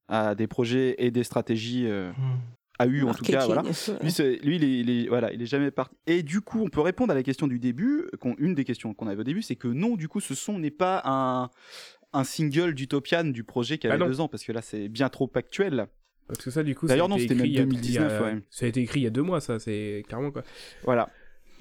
a 0.10 0.36
des 0.36 0.48
projets 0.48 0.96
et 0.98 1.10
des 1.12 1.24
stratégies. 1.24 1.86
euh, 1.88 2.12
a 2.80 2.88
eu 2.88 3.04
en 3.04 3.14
tout 3.14 3.24
cas, 3.24 3.46
voilà. 3.46 3.62
Lui, 4.02 4.12
lui 4.44 4.56
il, 4.58 4.64
est, 4.64 4.80
il 4.80 4.90
est- 4.90 5.08
voilà, 5.08 5.32
il 5.32 5.42
est 5.42 5.46
jamais 5.46 5.70
parti. 5.72 5.96
Et 6.08 6.24
du 6.24 6.42
coup, 6.42 6.60
on 6.62 6.68
peut 6.70 6.82
répondre 6.82 7.12
à 7.12 7.16
la 7.16 7.22
question 7.24 7.48
du 7.48 7.60
début. 7.60 8.08
Une 8.40 8.56
des 8.56 8.64
questions 8.66 8.94
qu'on 8.96 9.08
avait 9.08 9.22
au 9.22 9.24
début, 9.24 9.44
c'est 9.44 9.56
que 9.56 9.68
non, 9.70 9.96
du 9.96 10.08
coup, 10.10 10.20
ce 10.20 10.34
son 10.36 10.58
n'est 10.60 10.72
pas 10.72 11.02
un, 11.06 11.50
un 12.14 12.24
single 12.24 12.74
d'Utopian 12.74 13.26
du 13.26 13.44
projet 13.44 13.78
qui 13.78 13.88
Ah 13.88 13.92
avait 13.92 14.00
non. 14.00 14.08
deux 14.08 14.20
ans, 14.22 14.28
parce 14.28 14.44
que 14.44 14.52
là, 14.52 14.62
c'est 14.64 14.90
bien 14.90 15.08
trop 15.10 15.32
actuel. 15.36 15.86
Parce 16.28 16.40
que 16.44 16.52
ça, 16.52 16.64
du 16.64 16.74
coup, 16.76 16.88
D'ailleurs, 16.88 17.10
non, 17.10 17.18
c'était 17.18 17.36
même 17.36 17.46
écrit 17.46 17.50
il 17.54 17.56
y 17.56 17.60
a- 17.60 17.64
2019, 17.66 18.12
il 18.12 18.14
y 18.14 18.18
a- 18.18 18.34
ouais. 18.36 18.42
Ça 18.50 18.66
a 18.66 18.70
été 18.70 18.82
écrit 18.82 19.02
il 19.02 19.04
y 19.04 19.08
a 19.08 19.12
deux 19.12 19.22
mois, 19.22 19.42
ça, 19.42 19.60
c'est 19.60 20.04
clairement 20.08 20.32
quoi. 20.32 20.44
Voilà. 20.84 21.10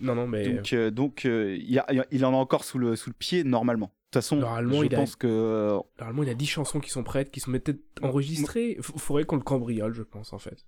Non, 0.00 0.14
non, 0.14 0.26
mais 0.26 0.48
Donc, 0.54 0.72
euh, 0.72 0.90
donc 0.90 1.24
euh, 1.26 1.56
il 1.60 1.78
a- 1.78 1.86
il 1.92 2.04
il 2.10 2.24
en 2.24 2.32
a 2.32 2.36
encore 2.36 2.64
sous 2.64 2.78
le, 2.78 2.96
sous 2.96 3.10
le 3.10 3.14
pied, 3.14 3.44
normalement. 3.44 3.86
De 3.86 4.18
toute 4.18 4.22
façon, 4.24 4.36
Normalement, 4.36 4.80
je 4.80 4.86
il 4.86 4.94
a- 4.94 4.98
pense 4.98 5.16
que. 5.16 5.26
euh, 5.26 5.78
normalement, 5.98 6.22
il 6.22 6.28
y 6.28 6.32
a 6.32 6.34
10 6.34 6.46
chansons 6.46 6.80
qui 6.80 6.90
sont 6.90 7.02
prêtes, 7.02 7.30
qui 7.30 7.40
sont 7.40 7.50
peut-être 7.52 7.80
enregistrées. 8.02 8.76
F- 8.80 8.98
faudrait 8.98 9.24
qu'on 9.24 9.36
le 9.36 9.42
cambriole, 9.42 9.94
je 9.94 10.02
pense, 10.02 10.32
en 10.32 10.38
fait. 10.38 10.64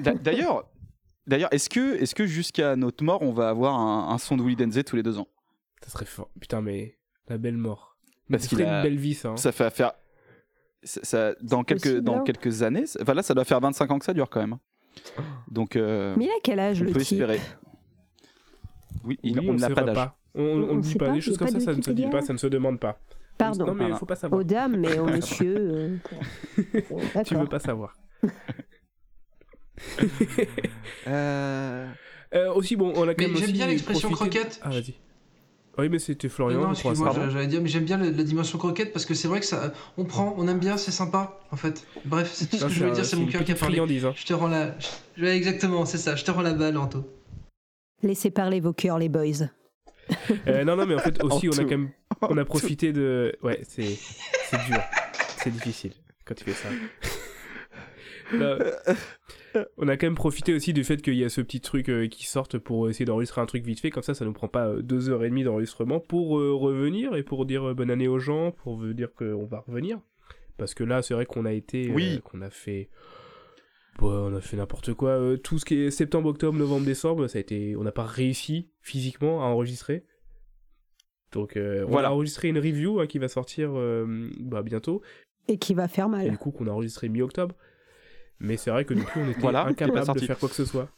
d'a- 0.00 0.14
D'ailleurs, 0.14 0.68
d'ailleurs, 1.26 1.52
est-ce 1.52 1.68
que, 1.70 1.96
est-ce 1.96 2.14
que 2.14 2.26
jusqu'à 2.26 2.76
notre 2.76 3.02
mort, 3.04 3.22
on 3.22 3.32
va 3.32 3.48
avoir 3.48 3.78
un, 3.78 4.12
un 4.12 4.18
son 4.18 4.36
de 4.36 4.42
Willy 4.42 4.56
Denze 4.56 4.82
tous 4.84 4.96
les 4.96 5.02
deux 5.02 5.18
ans? 5.18 5.28
Ça 5.82 5.90
serait 5.90 6.04
fort. 6.04 6.30
Putain, 6.40 6.60
mais 6.60 6.98
la 7.28 7.38
belle 7.38 7.56
mort. 7.56 7.96
Parce 8.30 8.46
qu'il 8.46 8.62
a- 8.62 8.78
une 8.78 8.82
belle 8.82 8.98
vie, 8.98 9.14
ça. 9.14 9.30
hein. 9.30 9.36
Ça 9.36 9.50
fait 9.52 9.64
affaire. 9.64 9.92
Ça- 10.82 11.00
ça- 11.02 11.34
dans 11.42 11.62
quelques, 11.64 11.82
possible, 11.82 12.00
dans 12.02 12.18
hein. 12.20 12.24
quelques 12.24 12.62
années, 12.62 12.84
enfin 13.00 13.14
là, 13.14 13.22
ça 13.22 13.34
doit 13.34 13.44
faire 13.44 13.60
25 13.60 13.90
ans 13.90 13.98
que 13.98 14.04
ça 14.04 14.14
dure 14.14 14.28
quand 14.30 14.40
même. 14.40 14.56
Donc, 15.50 15.76
euh, 15.76 16.14
Mais 16.16 16.24
il 16.26 16.30
a 16.30 16.40
quel 16.42 16.58
âge 16.60 16.82
on 16.82 16.84
le 16.86 16.92
peut 16.92 17.00
type 17.00 17.20
espérer. 17.20 17.40
Oui, 19.04 19.18
il- 19.22 19.38
Oui, 19.38 19.48
on 19.50 19.54
n'a 19.54 19.68
sait 19.68 19.74
pas 19.74 19.82
d'âge. 19.82 20.08
On, 20.34 20.56
ne 20.76 20.80
dit 20.80 20.94
pas, 20.96 21.08
y 21.16 21.20
choses 21.20 21.38
comme 21.38 21.48
ça, 21.48 21.60
ça 21.60 21.74
ne 21.74 21.82
se 21.82 21.90
dit 21.90 22.06
pas, 22.08 22.22
ça 22.22 22.32
ne 22.32 22.38
se 22.38 22.46
demande 22.46 22.78
pas. 22.80 22.98
Pardon. 23.38 23.66
Non, 23.66 23.74
mais 23.74 23.88
il 23.88 23.94
faut 23.96 24.04
pas 24.06 24.16
savoir. 24.16 24.40
Aux 24.40 24.44
dames, 24.44 24.76
mais 24.76 24.98
aux 24.98 25.06
messieurs. 25.46 25.56
euh, 25.58 25.96
Tu 27.24 27.34
veux 27.34 27.46
pas 27.46 27.58
savoir. 27.58 27.96
Euh, 31.06 31.86
Euh, 32.34 32.52
aussi, 32.54 32.76
bon, 32.76 32.92
on 32.94 33.08
a 33.08 33.14
quand 33.14 33.22
Mais 33.22 33.28
même 33.28 33.36
j'aime 33.38 33.50
bien 33.52 33.66
l'expression 33.66 34.08
croquette. 34.10 34.60
Ah, 34.62 34.68
vas-y. 34.70 34.94
Oui, 35.80 35.88
mais 35.88 35.98
c'était 35.98 36.28
Florian. 36.28 36.60
non, 36.60 36.74
je 36.74 36.80
crois, 36.80 36.92
excuse-moi, 36.92 37.28
j'allais 37.30 37.46
dire, 37.46 37.60
mais 37.62 37.68
j'aime 37.68 37.84
bien 37.84 37.96
la, 37.96 38.10
la 38.10 38.22
dimension 38.22 38.58
croquette 38.58 38.92
parce 38.92 39.04
que 39.06 39.14
c'est 39.14 39.28
vrai 39.28 39.40
que 39.40 39.46
ça, 39.46 39.72
on 39.96 40.04
prend, 40.04 40.34
on 40.38 40.46
aime 40.48 40.58
bien, 40.58 40.76
c'est 40.76 40.90
sympa, 40.90 41.38
en 41.50 41.56
fait. 41.56 41.86
Bref, 42.04 42.30
c'est 42.32 42.48
tout 42.50 42.56
ce 42.56 42.64
que 42.64 42.70
je 42.70 42.80
voulais 42.80 42.92
dire, 42.92 43.04
c'est 43.04 43.16
mon 43.16 43.26
cœur 43.26 43.44
qui 43.44 43.52
a 43.52 43.54
parlé. 43.54 43.74
friandise, 43.76 44.04
hein. 44.04 44.12
Je 44.16 44.24
te 44.26 44.32
rends 44.34 44.48
la, 44.48 44.74
je- 45.16 45.22
ouais, 45.24 45.36
exactement, 45.36 45.84
c'est 45.86 45.98
ça. 45.98 46.16
Je 46.16 46.24
te 46.24 46.30
rends 46.30 46.42
la 46.42 46.52
balle, 46.54 46.76
Anto. 46.76 47.04
Laissez 48.02 48.30
parler 48.30 48.60
vos 48.60 48.72
cœurs, 48.72 48.98
les 48.98 49.08
boys. 49.08 49.46
Euh, 50.48 50.64
non, 50.64 50.74
non, 50.76 50.86
mais 50.86 50.94
en 50.96 50.98
fait, 50.98 51.22
aussi, 51.22 51.48
on 51.48 51.52
a 51.52 51.56
tout. 51.56 51.62
quand 51.62 51.68
même 51.70 51.90
on 52.22 52.36
a 52.36 52.44
profité 52.44 52.92
de. 52.92 53.36
Ouais, 53.42 53.60
c'est 53.68 53.96
c'est 54.50 54.58
dur. 54.66 54.80
C'est 55.36 55.50
difficile 55.50 55.92
quand 56.24 56.34
tu 56.34 56.42
fais 56.44 56.52
ça. 56.52 56.68
Là, 58.32 58.58
on 59.76 59.88
a 59.88 59.96
quand 59.96 60.06
même 60.06 60.14
profité 60.14 60.54
aussi 60.54 60.72
du 60.72 60.84
fait 60.84 61.02
qu'il 61.02 61.14
y 61.14 61.24
a 61.24 61.28
ce 61.28 61.40
petit 61.40 61.60
truc 61.60 61.88
euh, 61.88 62.06
qui 62.08 62.26
sorte 62.26 62.58
pour 62.58 62.88
essayer 62.88 63.04
d'enregistrer 63.04 63.40
un 63.40 63.46
truc 63.46 63.64
vite 63.64 63.80
fait, 63.80 63.90
comme 63.90 64.02
ça 64.02 64.14
ça 64.14 64.24
nous 64.24 64.32
prend 64.32 64.48
pas 64.48 64.68
euh, 64.68 64.82
deux 64.82 65.08
heures 65.10 65.24
et 65.24 65.28
demie 65.30 65.42
d'enregistrement 65.44 65.98
pour 66.00 66.38
euh, 66.38 66.52
revenir 66.54 67.16
et 67.16 67.22
pour 67.22 67.46
dire 67.46 67.68
euh, 67.70 67.74
bonne 67.74 67.90
année 67.90 68.08
aux 68.08 68.18
gens, 68.20 68.52
pour 68.52 68.76
vous 68.76 68.92
dire 68.92 69.12
qu'on 69.14 69.46
va 69.46 69.60
revenir. 69.66 69.98
Parce 70.56 70.74
que 70.74 70.84
là 70.84 71.02
c'est 71.02 71.14
vrai 71.14 71.26
qu'on 71.26 71.44
a 71.46 71.52
été, 71.52 71.90
euh, 71.90 71.94
Oui. 71.94 72.20
qu'on 72.24 72.42
a 72.42 72.50
fait, 72.50 72.88
Ouais, 74.00 74.08
on 74.08 74.34
a 74.34 74.40
fait 74.40 74.56
n'importe 74.56 74.94
quoi. 74.94 75.10
Euh, 75.10 75.36
tout 75.36 75.58
ce 75.58 75.64
qui 75.64 75.74
est 75.74 75.90
septembre, 75.90 76.28
octobre, 76.30 76.56
novembre, 76.58 76.86
décembre, 76.86 77.26
ça 77.26 77.38
a 77.38 77.40
été, 77.40 77.74
on 77.76 77.82
n'a 77.82 77.92
pas 77.92 78.04
réussi 78.06 78.70
physiquement 78.80 79.42
à 79.42 79.46
enregistrer. 79.46 80.04
Donc 81.32 81.56
euh, 81.56 81.84
on 81.86 81.90
Voilà. 81.90 82.08
a 82.08 82.12
enregistré 82.12 82.48
une 82.48 82.58
review 82.58 83.00
hein, 83.00 83.06
qui 83.06 83.18
va 83.18 83.28
sortir 83.28 83.70
euh, 83.74 84.30
bah, 84.40 84.62
bientôt 84.62 85.02
Et 85.48 85.58
qui 85.58 85.74
va 85.74 85.86
faire 85.88 86.06
et 86.06 86.10
mal. 86.10 86.30
du 86.30 86.38
coup 86.38 86.50
qu'on 86.50 86.66
a 86.66 86.70
enregistré 86.70 87.08
mi-octobre. 87.08 87.54
Mais 88.40 88.56
c'est 88.56 88.70
vrai 88.70 88.84
que 88.84 88.94
du 88.94 89.02
coup 89.02 89.18
on 89.20 89.28
était 89.30 89.40
Voilà, 89.40 89.66
incapable 89.66 90.14
de 90.14 90.20
faire 90.26 90.38
quoi 90.38 90.48
que 90.48 90.54
ce 90.54 90.64
soit. 90.64 90.88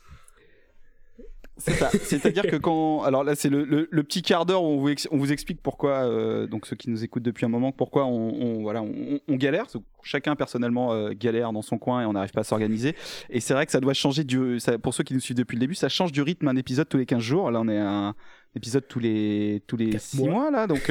C'est 1.58 1.72
ça. 1.74 1.90
C'est-à-dire 1.90 2.44
que 2.46 2.56
quand. 2.56 3.02
Alors 3.02 3.24
là, 3.24 3.34
c'est 3.34 3.50
le, 3.50 3.64
le- 3.64 3.86
le 3.90 4.02
petit 4.02 4.22
quart 4.22 4.46
d'heure 4.46 4.62
où 4.64 4.68
on 4.68 4.78
vous, 4.78 4.88
ex- 4.88 5.06
on 5.12 5.18
vous 5.18 5.32
explique 5.32 5.60
pourquoi, 5.62 6.08
euh, 6.08 6.46
donc 6.46 6.66
ceux 6.66 6.74
qui 6.76 6.88
nous 6.88 7.04
écoutent 7.04 7.22
depuis 7.22 7.44
un 7.44 7.48
moment, 7.50 7.72
pourquoi 7.72 8.06
on, 8.06 8.30
on- 8.30 8.62
voilà, 8.62 8.82
on, 8.82 9.20
on 9.28 9.36
galère. 9.36 9.66
Chacun 10.02 10.34
personnellement 10.34 10.92
euh, 10.94 11.10
galère 11.14 11.52
dans 11.52 11.60
son 11.62 11.76
coin 11.78 12.02
et 12.02 12.06
on 12.06 12.14
n'arrive 12.14 12.30
pas 12.32 12.40
à 12.40 12.44
s'organiser. 12.44 12.96
Et 13.28 13.38
c'est 13.38 13.52
vrai 13.52 13.66
que 13.66 13.70
ça 13.72 13.80
doit 13.80 13.92
changer 13.92 14.24
du. 14.24 14.58
ça- 14.60 14.78
pour 14.78 14.94
ceux 14.94 15.04
qui 15.04 15.12
nous 15.14 15.20
suivent 15.20 15.36
depuis 15.36 15.56
le 15.56 15.60
début, 15.60 15.74
ça 15.74 15.90
change 15.90 16.10
du 16.10 16.22
rythme 16.22 16.48
un 16.48 16.56
épisode 16.56 16.88
tous 16.88 16.96
les 16.96 17.06
15 17.06 17.20
jours. 17.20 17.50
Là, 17.50 17.60
on 17.60 17.68
est 17.68 17.78
à 17.78 17.88
un 17.90 18.14
épisode 18.56 18.88
tous 18.88 18.98
les 18.98 19.62
tous 19.66 19.76
les 19.76 19.90
Quatre 19.90 20.00
6 20.02 20.16
mois. 20.20 20.30
mois. 20.30 20.50
là, 20.50 20.66
donc 20.66 20.90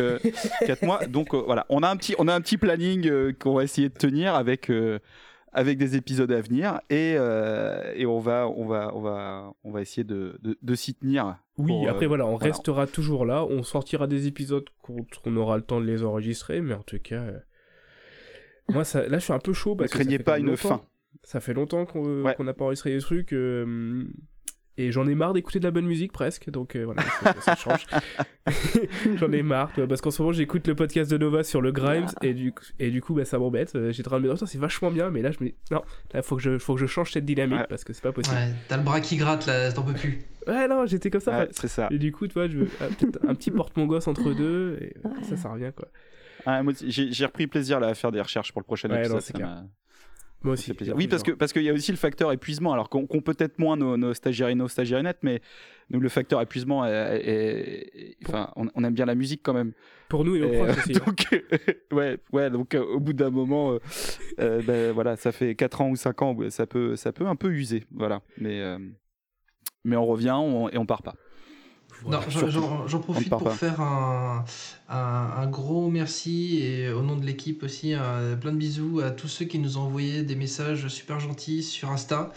4 0.67 0.83
mois. 0.85 1.05
Donc 1.07 1.33
euh, 1.33 1.41
voilà, 1.43 1.65
on 1.69 1.81
a 1.81 1.89
un 1.89 1.97
petit 1.97 2.13
on 2.19 2.27
a 2.27 2.35
un 2.35 2.39
petit 2.41 2.57
planning 2.57 3.07
euh, 3.09 3.33
qu'on 3.37 3.55
va 3.55 3.63
essayer 3.63 3.89
de 3.89 3.95
tenir 3.95 4.35
avec. 4.35 4.69
Avec 5.53 5.77
des 5.77 5.95
épisodes 5.97 6.31
à 6.31 6.39
venir 6.41 6.79
et, 6.89 7.15
euh, 7.17 7.91
et 7.95 8.05
on 8.05 8.19
va 8.19 8.47
on 8.47 8.65
va 8.65 8.91
on 8.95 9.01
va 9.01 9.51
on 9.63 9.71
va 9.71 9.81
essayer 9.81 10.03
de, 10.03 10.37
de, 10.41 10.57
de 10.61 10.75
s'y 10.75 10.93
tenir 10.93 11.37
Oui, 11.57 11.67
Pour, 11.67 11.87
euh, 11.87 11.91
après 11.91 12.05
voilà, 12.07 12.25
on 12.25 12.37
voilà. 12.37 12.45
restera 12.45 12.87
toujours 12.87 13.25
là, 13.25 13.43
on 13.45 13.61
sortira 13.63 14.07
des 14.07 14.27
épisodes 14.27 14.65
quand 14.81 14.95
on 15.25 15.35
aura 15.35 15.57
le 15.57 15.63
temps 15.63 15.81
de 15.81 15.85
les 15.85 16.03
enregistrer, 16.03 16.61
mais 16.61 16.73
en 16.73 16.83
tout 16.83 16.99
cas, 16.99 17.21
euh, 17.21 17.39
moi 18.69 18.83
ça, 18.85 19.07
là 19.07 19.17
je 19.19 19.23
suis 19.25 19.33
un 19.33 19.39
peu 19.39 19.53
chaud 19.53 19.71
ne 19.71 19.79
parce 19.79 19.91
que 19.91 19.97
ça 19.97 20.03
craignez 20.03 20.17
fait 20.17 20.23
pas 20.23 20.39
une 20.39 20.45
longtemps. 20.47 20.69
fin 20.69 20.81
Ça 21.23 21.39
fait 21.41 21.53
longtemps 21.53 21.85
qu'on 21.85 22.23
Ouais. 22.23 22.33
qu'on 22.35 22.45
n'a 22.45 22.53
pas 22.53 22.63
enregistré 22.65 22.91
des 22.95 23.01
trucs. 23.01 23.33
Et 24.85 24.91
j'en 24.91 25.07
ai 25.07 25.15
marre 25.15 25.33
d'écouter 25.33 25.59
de 25.59 25.63
la 25.65 25.71
bonne 25.71 25.85
musique 25.85 26.11
presque, 26.11 26.49
donc 26.49 26.75
euh, 26.75 26.83
voilà, 26.85 27.03
ça 27.41 27.55
change. 27.55 27.85
j'en 29.17 29.31
ai 29.31 29.43
marre, 29.43 29.71
parce 29.87 30.01
qu'en 30.01 30.11
ce 30.11 30.21
moment 30.21 30.33
j'écoute 30.33 30.67
le 30.67 30.75
podcast 30.75 31.09
de 31.11 31.17
Nova 31.17 31.43
sur 31.43 31.61
le 31.61 31.71
Grimes, 31.71 32.07
et 32.21 32.33
du, 32.33 32.51
coup- 32.51 32.63
et 32.79 32.89
du 32.91 33.01
coup 33.01 33.13
bah, 33.13 33.25
ça 33.25 33.37
m'embête. 33.39 33.77
J'étais 33.91 34.07
en 34.07 34.11
train 34.11 34.19
de 34.21 34.27
me 34.27 34.33
dire, 34.35 34.47
c'est 34.47 34.57
vachement 34.57 34.91
bien, 34.91 35.09
mais 35.09 35.21
là 35.21 35.31
je 35.31 35.37
me 35.43 35.49
dis, 35.49 35.55
non, 35.71 35.81
là 36.13 36.21
faut 36.21 36.35
que 36.35 36.41
je, 36.41 36.57
faut 36.57 36.75
que 36.75 36.79
je 36.81 36.85
change 36.87 37.11
cette 37.11 37.25
dynamique, 37.25 37.59
Ouais. 37.59 37.65
parce 37.69 37.83
que 37.83 37.93
c'est 37.93 38.01
pas 38.03 38.11
possible. 38.11 38.35
Ouais, 38.35 38.53
t'as 38.67 38.77
le 38.77 38.83
bras 38.83 39.01
qui 39.01 39.17
gratte 39.17 39.45
là, 39.45 39.71
t'en 39.71 39.83
peux 39.83 39.93
plus. 39.93 40.19
Ouais, 40.47 40.67
non, 40.67 40.85
j'étais 40.87 41.09
comme 41.11 41.21
ça. 41.21 41.39
Ouais, 41.41 41.47
c'est 41.51 41.67
ça 41.67 41.87
Et 41.91 41.99
du 41.99 42.11
coup, 42.11 42.27
tu 42.27 42.33
vois, 42.33 42.47
je 42.47 42.57
veux 42.59 42.67
ah, 42.81 42.85
un 43.27 43.35
petit 43.35 43.51
porte-mon-gosse 43.51 44.07
entre 44.07 44.33
deux, 44.35 44.77
et 44.81 44.95
Ouais. 45.07 45.23
ça, 45.23 45.37
ça 45.37 45.49
revient 45.49 45.71
quoi. 45.75 45.87
Ah, 46.45 46.61
j'ai 46.87 47.25
repris 47.25 47.45
plaisir 47.45 47.79
là, 47.79 47.87
à 47.89 47.93
faire 47.93 48.11
des 48.11 48.19
recherches 48.21 48.51
pour 48.51 48.61
le 48.61 48.65
prochain 48.65 48.89
Ouais, 48.89 48.99
épisode 49.01 49.15
non, 49.17 49.21
ça 49.21 49.37
m'a- 49.39 49.63
Moi 50.43 50.53
aussi. 50.53 50.73
plaisir. 50.73 50.95
oui 50.95 51.07
parce 51.07 51.21
que 51.23 51.31
parce 51.31 51.53
qu'il 51.53 51.61
y 51.63 51.69
a 51.69 51.73
aussi 51.73 51.91
le 51.91 51.97
facteur 51.97 52.31
épuisement 52.31 52.73
alors 52.73 52.89
qu'on 52.89 53.05
qu'on 53.05 53.21
peut-être 53.21 53.59
moins 53.59 53.77
nos, 53.77 53.95
nos 53.97 54.13
stagiaires 54.13 54.47
et 54.49 54.55
nos 54.55 54.67
stagiaires 54.67 55.03
nettes 55.03 55.19
mais 55.21 55.39
nous 55.91 55.99
le 55.99 56.09
facteur 56.09 56.41
épuisement 56.41 56.85
est, 56.85 58.15
enfin 58.25 58.49
on, 58.55 58.67
on 58.73 58.83
aime 58.83 58.93
bien 58.93 59.05
la 59.05 59.13
musique 59.15 59.41
quand 59.43 59.53
même 59.53 59.73
Pour 60.09 60.25
nous 60.25 60.35
et 60.35 60.39
nos 60.41 60.49
proches 60.49 60.69
euh, 60.69 60.81
aussi. 60.81 60.93
hein. 60.97 61.03
donc 61.05 61.43
ouais 61.91 62.17
ouais 62.31 62.49
donc 62.49 62.73
euh, 62.73 62.83
au 62.83 62.99
bout 62.99 63.13
d'un 63.13 63.29
moment 63.29 63.73
euh, 63.73 63.79
euh, 64.39 64.61
ben, 64.65 64.91
voilà 64.93 65.15
ça 65.15 65.31
fait 65.31 65.53
4 65.55 65.81
ans 65.81 65.89
ou 65.89 65.95
5 65.95 66.21
ans 66.21 66.35
ça 66.49 66.65
peut 66.65 66.95
ça 66.95 67.11
peut 67.11 67.27
un 67.27 67.35
peu 67.35 67.51
user 67.51 67.83
voilà 67.91 68.21
mais 68.37 68.61
euh, 68.61 68.79
mais 69.83 69.95
on 69.95 70.05
revient 70.05 70.31
on- 70.37 70.69
et 70.69 70.77
on 70.77 70.85
part 70.85 71.03
pas 71.03 71.15
Non, 72.07 72.19
j'en- 72.87 72.99
profite 72.99 73.29
part 73.29 73.39
pour 73.39 73.49
pas. 73.49 73.55
faire 73.55 73.79
un, 73.81 74.43
un, 74.89 74.95
un 75.37 75.47
gros 75.47 75.89
merci 75.89 76.59
et 76.63 76.89
au 76.91 77.01
nom 77.01 77.15
de 77.15 77.25
l'équipe 77.25 77.63
aussi, 77.63 77.93
un- 77.93 78.35
plein 78.39 78.51
de 78.51 78.57
bisous 78.57 79.01
à 79.03 79.11
tous 79.11 79.27
ceux 79.27 79.45
qui 79.45 79.59
nous 79.59 79.77
ont 79.77 79.81
envoyé 79.81 80.23
des 80.23 80.35
messages 80.35 80.87
super 80.87 81.19
gentils 81.19 81.63
sur 81.63 81.89
Insta 81.91 82.31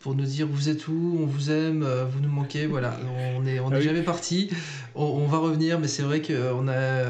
pour 0.00 0.14
nous 0.14 0.24
dire 0.24 0.46
vous 0.46 0.68
êtes 0.68 0.86
où, 0.86 1.18
on 1.20 1.26
vous 1.26 1.50
aime, 1.50 1.82
euh, 1.82 2.04
vous 2.04 2.20
nous 2.20 2.28
manquez, 2.28 2.66
voilà, 2.66 2.96
on 3.36 3.44
est, 3.44 3.58
on 3.58 3.70
Ah 3.72 3.74
est 3.74 3.78
oui. 3.78 3.84
jamais 3.84 4.02
parti, 4.02 4.48
on, 4.94 5.02
on 5.04 5.26
va 5.26 5.38
revenir, 5.38 5.80
mais 5.80 5.88
c'est 5.88 6.02
vrai 6.04 6.20
que 6.22 6.52
on 6.52 6.68
a, 6.68 7.02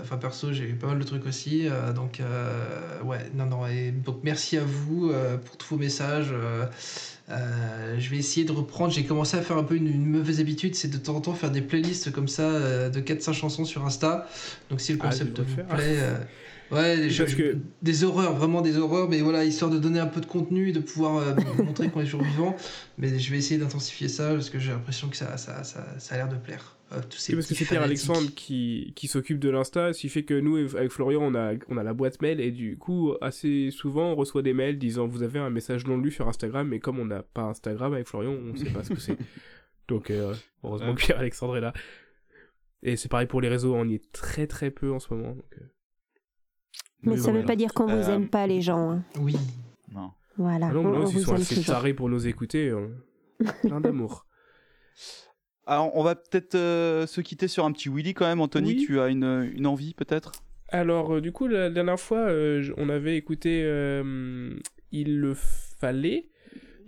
enfin 0.00 0.18
perso 0.18 0.52
j'ai 0.52 0.64
eu 0.70 0.74
pas 0.74 0.86
mal 0.86 0.98
de 1.00 1.04
trucs 1.04 1.26
aussi, 1.26 1.66
euh, 1.66 1.92
donc 1.92 2.20
euh, 2.20 3.02
ouais, 3.02 3.28
non 3.34 3.46
non, 3.46 3.66
et 3.66 3.90
donc 3.90 4.18
merci 4.22 4.56
à 4.56 4.62
vous 4.64 5.10
euh, 5.10 5.36
pour 5.36 5.56
tous 5.56 5.74
vos 5.74 5.80
messages. 5.80 6.32
Euh, 7.30 7.96
je 7.98 8.10
vais 8.10 8.16
essayer 8.18 8.44
de 8.44 8.52
reprendre. 8.52 8.92
J'ai 8.92 9.04
commencé 9.04 9.36
à 9.36 9.42
faire 9.42 9.56
un 9.56 9.64
peu 9.64 9.76
une, 9.76 9.86
une 9.88 10.06
mauvaise 10.06 10.40
habitude, 10.40 10.74
c'est 10.74 10.88
de 10.88 10.98
temps 10.98 11.16
en 11.16 11.20
temps 11.20 11.34
faire 11.34 11.50
des 11.50 11.62
playlists 11.62 12.12
comme 12.12 12.28
ça 12.28 12.42
euh, 12.42 12.90
de 12.90 13.00
4-5 13.00 13.32
chansons 13.32 13.64
sur 13.64 13.84
Insta. 13.86 14.28
Donc 14.70 14.80
si 14.80 14.92
le 14.92 14.98
Ah, 15.02 15.06
concept 15.08 15.36
devrais 15.36 15.62
vous 15.62 15.74
plaît. 15.74 15.96
euh, 15.98 16.16
Ouais, 16.70 17.08
je- 17.10 17.24
que- 17.24 17.58
des 17.82 18.04
horreurs, 18.04 18.34
vraiment 18.34 18.62
des 18.62 18.78
horreurs, 18.78 19.08
mais 19.08 19.20
voilà, 19.20 19.44
histoire 19.44 19.70
de 19.70 19.78
donner 19.78 20.00
un 20.00 20.06
peu 20.06 20.20
de 20.20 20.26
contenu 20.26 20.70
et 20.70 20.72
de 20.72 20.80
pouvoir 20.80 21.22
montrer 21.58 21.88
qu'on 21.90 22.00
est 22.00 22.04
toujours 22.04 22.22
vivant. 22.24 22.56
Mais 22.98 23.18
je 23.18 23.30
vais 23.30 23.36
essayer 23.38 23.60
d'intensifier 23.60 24.08
ça 24.08 24.30
parce 24.32 24.48
que 24.50 24.58
j'ai 24.58 24.70
l'impression 24.72 25.08
que 25.08 25.16
ça, 25.16 25.36
ça, 25.36 25.62
ça, 25.62 25.84
ça 25.98 26.14
a 26.14 26.18
l'air 26.18 26.28
de 26.28 26.36
plaire. 26.36 26.76
Euh, 26.94 27.00
tous 27.08 27.18
ces 27.18 27.32
Oui, 27.32 27.38
parce 27.38 27.48
que 27.48 27.54
c'est 27.54 27.64
Pierre. 27.64 27.82
Alexandre 27.82 28.30
qui, 28.34 28.92
qui 28.96 29.08
s'occupe 29.08 29.38
de 29.38 29.50
l'Insta, 29.50 29.92
ce 29.92 30.00
qui 30.00 30.08
fait 30.08 30.24
que 30.24 30.38
nous, 30.38 30.56
avec 30.76 30.90
Florian, 30.90 31.22
on 31.22 31.34
a, 31.34 31.54
on 31.68 31.76
a 31.76 31.82
la 31.82 31.94
boîte 31.94 32.20
mail, 32.22 32.40
et 32.40 32.50
du 32.50 32.76
coup, 32.78 33.14
assez 33.20 33.70
souvent, 33.70 34.12
on 34.12 34.14
reçoit 34.14 34.42
des 34.42 34.52
mails 34.54 34.78
disant 34.78 35.06
vous 35.06 35.22
avez 35.22 35.38
un 35.38 35.50
message 35.50 35.86
non 35.86 35.96
lu 35.98 36.10
sur 36.10 36.28
Instagram, 36.28 36.68
mais 36.68 36.80
comme 36.80 36.98
on 36.98 37.04
n'a 37.06 37.22
pas 37.22 37.42
Instagram 37.42 37.94
avec 37.94 38.06
Florian, 38.06 38.32
on 38.32 38.54
sait 38.56 38.70
pas 38.70 38.84
ce 38.84 38.90
que 38.94 39.00
c'est. 39.00 39.16
Donc, 39.88 40.10
euh, 40.10 40.34
heureusement 40.62 40.88
Ouais. 40.90 40.94
que 40.94 41.00
Pierre 41.00 41.18
Alexandre 41.18 41.56
est 41.56 41.60
là. 41.60 41.72
Et 42.82 42.96
c'est 42.96 43.08
pareil 43.08 43.26
pour 43.26 43.40
les 43.40 43.48
réseaux, 43.48 43.74
on 43.74 43.86
y 43.88 43.94
est 43.94 44.12
très 44.12 44.46
très 44.46 44.70
peu 44.70 44.92
en 44.92 44.98
ce 44.98 45.12
moment. 45.12 45.34
donc, 45.34 45.44
euh. 45.60 45.64
Mais 47.02 47.16
ça 47.16 47.24
voilà. 47.24 47.40
veut 47.40 47.44
pas 47.46 47.56
dire 47.56 47.72
qu'on 47.74 47.86
vous 47.86 48.08
Euh, 48.10 48.14
aime 48.14 48.28
pas, 48.28 48.46
les 48.46 48.60
gens. 48.62 48.90
hein. 48.92 49.04
Oui. 49.20 49.36
non 49.92 50.10
Voilà. 50.38 50.68
Ah 50.70 50.72
non, 50.72 50.82
mais 50.84 50.88
on, 50.88 50.92
là, 50.92 50.98
on 51.00 51.06
ils 51.08 51.12
vous 51.14 51.20
sont 51.20 51.34
aime 51.36 51.42
assez 51.42 51.62
tarés 51.62 51.92
pour 51.94 52.08
nous 52.08 52.26
écouter. 52.26 52.74
plein 53.62 53.80
d'amour. 53.80 54.26
alors 55.66 55.90
on 55.96 56.02
va 56.02 56.14
peut-être 56.14 56.54
euh, 56.54 57.06
se 57.06 57.20
quitter 57.20 57.48
sur 57.48 57.64
un 57.64 57.72
petit 57.72 57.88
Willy 57.88 58.14
quand 58.14 58.26
même 58.26 58.40
Anthony 58.40 58.70
Oui. 58.74 58.84
tu 58.86 59.00
as 59.00 59.08
une, 59.08 59.50
une 59.54 59.66
envie 59.66 59.94
peut-être? 59.94 60.32
Alors, 60.70 61.14
euh, 61.16 61.20
du 61.20 61.30
coup, 61.30 61.46
la 61.46 61.70
dernière 61.70 62.00
fois, 62.00 62.18
euh, 62.18 62.64
on 62.78 62.88
avait 62.88 63.16
écouté 63.16 63.62
euh, 63.64 64.54
Il 64.92 65.20
le 65.20 65.34
fallait 65.34 66.26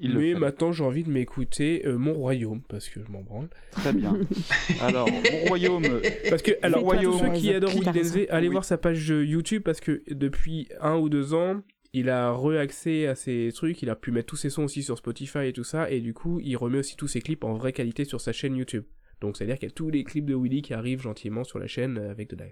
Il 0.01 0.15
le 0.15 0.19
Mais 0.21 0.35
maintenant, 0.35 0.73
j'ai 0.73 0.83
envie 0.83 1.05
de 1.05 1.11
m'écouter 1.11 1.83
euh, 1.87 1.97
Mon 1.97 2.15
Royaume, 2.15 2.63
parce 2.69 2.89
que 2.89 3.01
je 3.07 3.13
m'en 3.13 3.21
branle. 3.23 3.49
Très 3.71 3.93
bien. 3.93 4.19
Alors, 4.81 5.09
mon 5.09 5.49
royaume. 5.49 5.85
Parce 6.31 6.43
que, 6.43 6.53
alors, 6.63 6.83
pour 6.83 6.95
ceux 7.19 7.31
qui 7.33 7.53
adorent 7.53 7.71
Willy. 7.71 7.85
Denzé, 7.93 8.29
allez 8.31 8.49
Oui. 8.49 8.53
voir 8.53 8.65
sa 8.65 8.77
page 8.77 9.07
YouTube, 9.09 9.63
parce 9.63 9.81
que 9.81 10.03
depuis 10.11 10.69
un 10.81 10.97
ou 10.97 11.09
deux 11.09 11.33
ans, 11.35 11.61
il 11.99 12.11
a 12.11 12.31
re-accès 12.33 13.07
à 13.07 13.15
ses 13.15 13.51
trucs, 13.55 13.81
il 13.83 13.91
a 13.91 13.97
pu 13.97 14.11
mettre 14.11 14.27
tous 14.27 14.37
ses 14.37 14.51
sons 14.51 14.65
aussi 14.65 14.83
sur 14.83 14.99
Spotify 14.99 15.47
et 15.47 15.53
tout 15.53 15.65
ça, 15.65 15.91
et 15.91 16.01
du 16.01 16.13
coup, 16.15 16.41
il 16.43 16.57
remet 16.57 16.79
aussi 16.79 16.97
tous 16.97 17.09
ses 17.09 17.21
clips 17.21 17.43
en 17.45 17.55
vraie 17.55 17.73
qualité 17.73 18.05
sur 18.05 18.21
sa 18.21 18.33
chaîne 18.33 18.55
YouTube. 18.57 18.85
Donc, 19.21 19.37
c'est-à-dire 19.37 19.59
qu'il 19.59 19.69
y 19.69 19.73
a 19.73 19.75
tous 19.75 19.89
les 19.89 20.05
clips 20.05 20.27
de 20.27 20.35
Willy 20.35 20.61
qui 20.63 20.75
arrivent 20.75 21.01
gentiment 21.01 21.43
sur 21.45 21.59
la 21.59 21.67
chaîne 21.67 21.97
avec 21.99 22.29
de 22.31 22.37
la, 22.37 22.47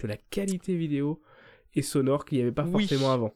de 0.00 0.06
la 0.06 0.16
qualité 0.16 0.76
vidéo 0.76 1.22
et 1.74 1.80
sonore 1.82 2.24
qu'il 2.26 2.36
n'y 2.38 2.42
avait 2.42 2.52
pas 2.52 2.64
Oui. 2.64 2.72
forcément 2.86 3.12
avant. 3.12 3.32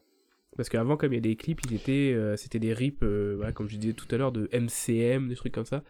Parce 0.55 0.69
qu'avant, 0.69 0.95
comme 0.97 1.11
il 1.13 1.15
y 1.15 1.19
a 1.19 1.21
des 1.21 1.35
clips, 1.35 1.59
ils 1.69 1.75
étaient, 1.75 2.13
euh, 2.15 2.35
c'était 2.37 2.59
des 2.59 2.73
rips, 2.73 3.01
euh, 3.03 3.33
voilà, 3.37 3.51
comme 3.51 3.67
je 3.67 3.77
disais 3.77 3.93
tout 3.93 4.07
à 4.11 4.17
l'heure, 4.17 4.31
de 4.31 4.47
MCM, 4.53 5.27
des 5.27 5.35
trucs 5.35 5.53
comme 5.53 5.65
ça, 5.65 5.83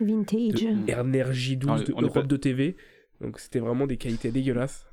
Vintage. 0.00 0.52
de 0.52 0.92
RNRJ12, 0.92 1.84
de 1.86 1.92
on 1.94 2.00
est 2.00 2.02
Europe 2.02 2.14
pas- 2.14 2.22
de 2.22 2.36
TV. 2.36 2.76
Donc, 3.20 3.40
c'était 3.40 3.60
vraiment 3.60 3.86
des 3.86 3.96
qualités 3.96 4.30
dégueulasses. 4.30 4.86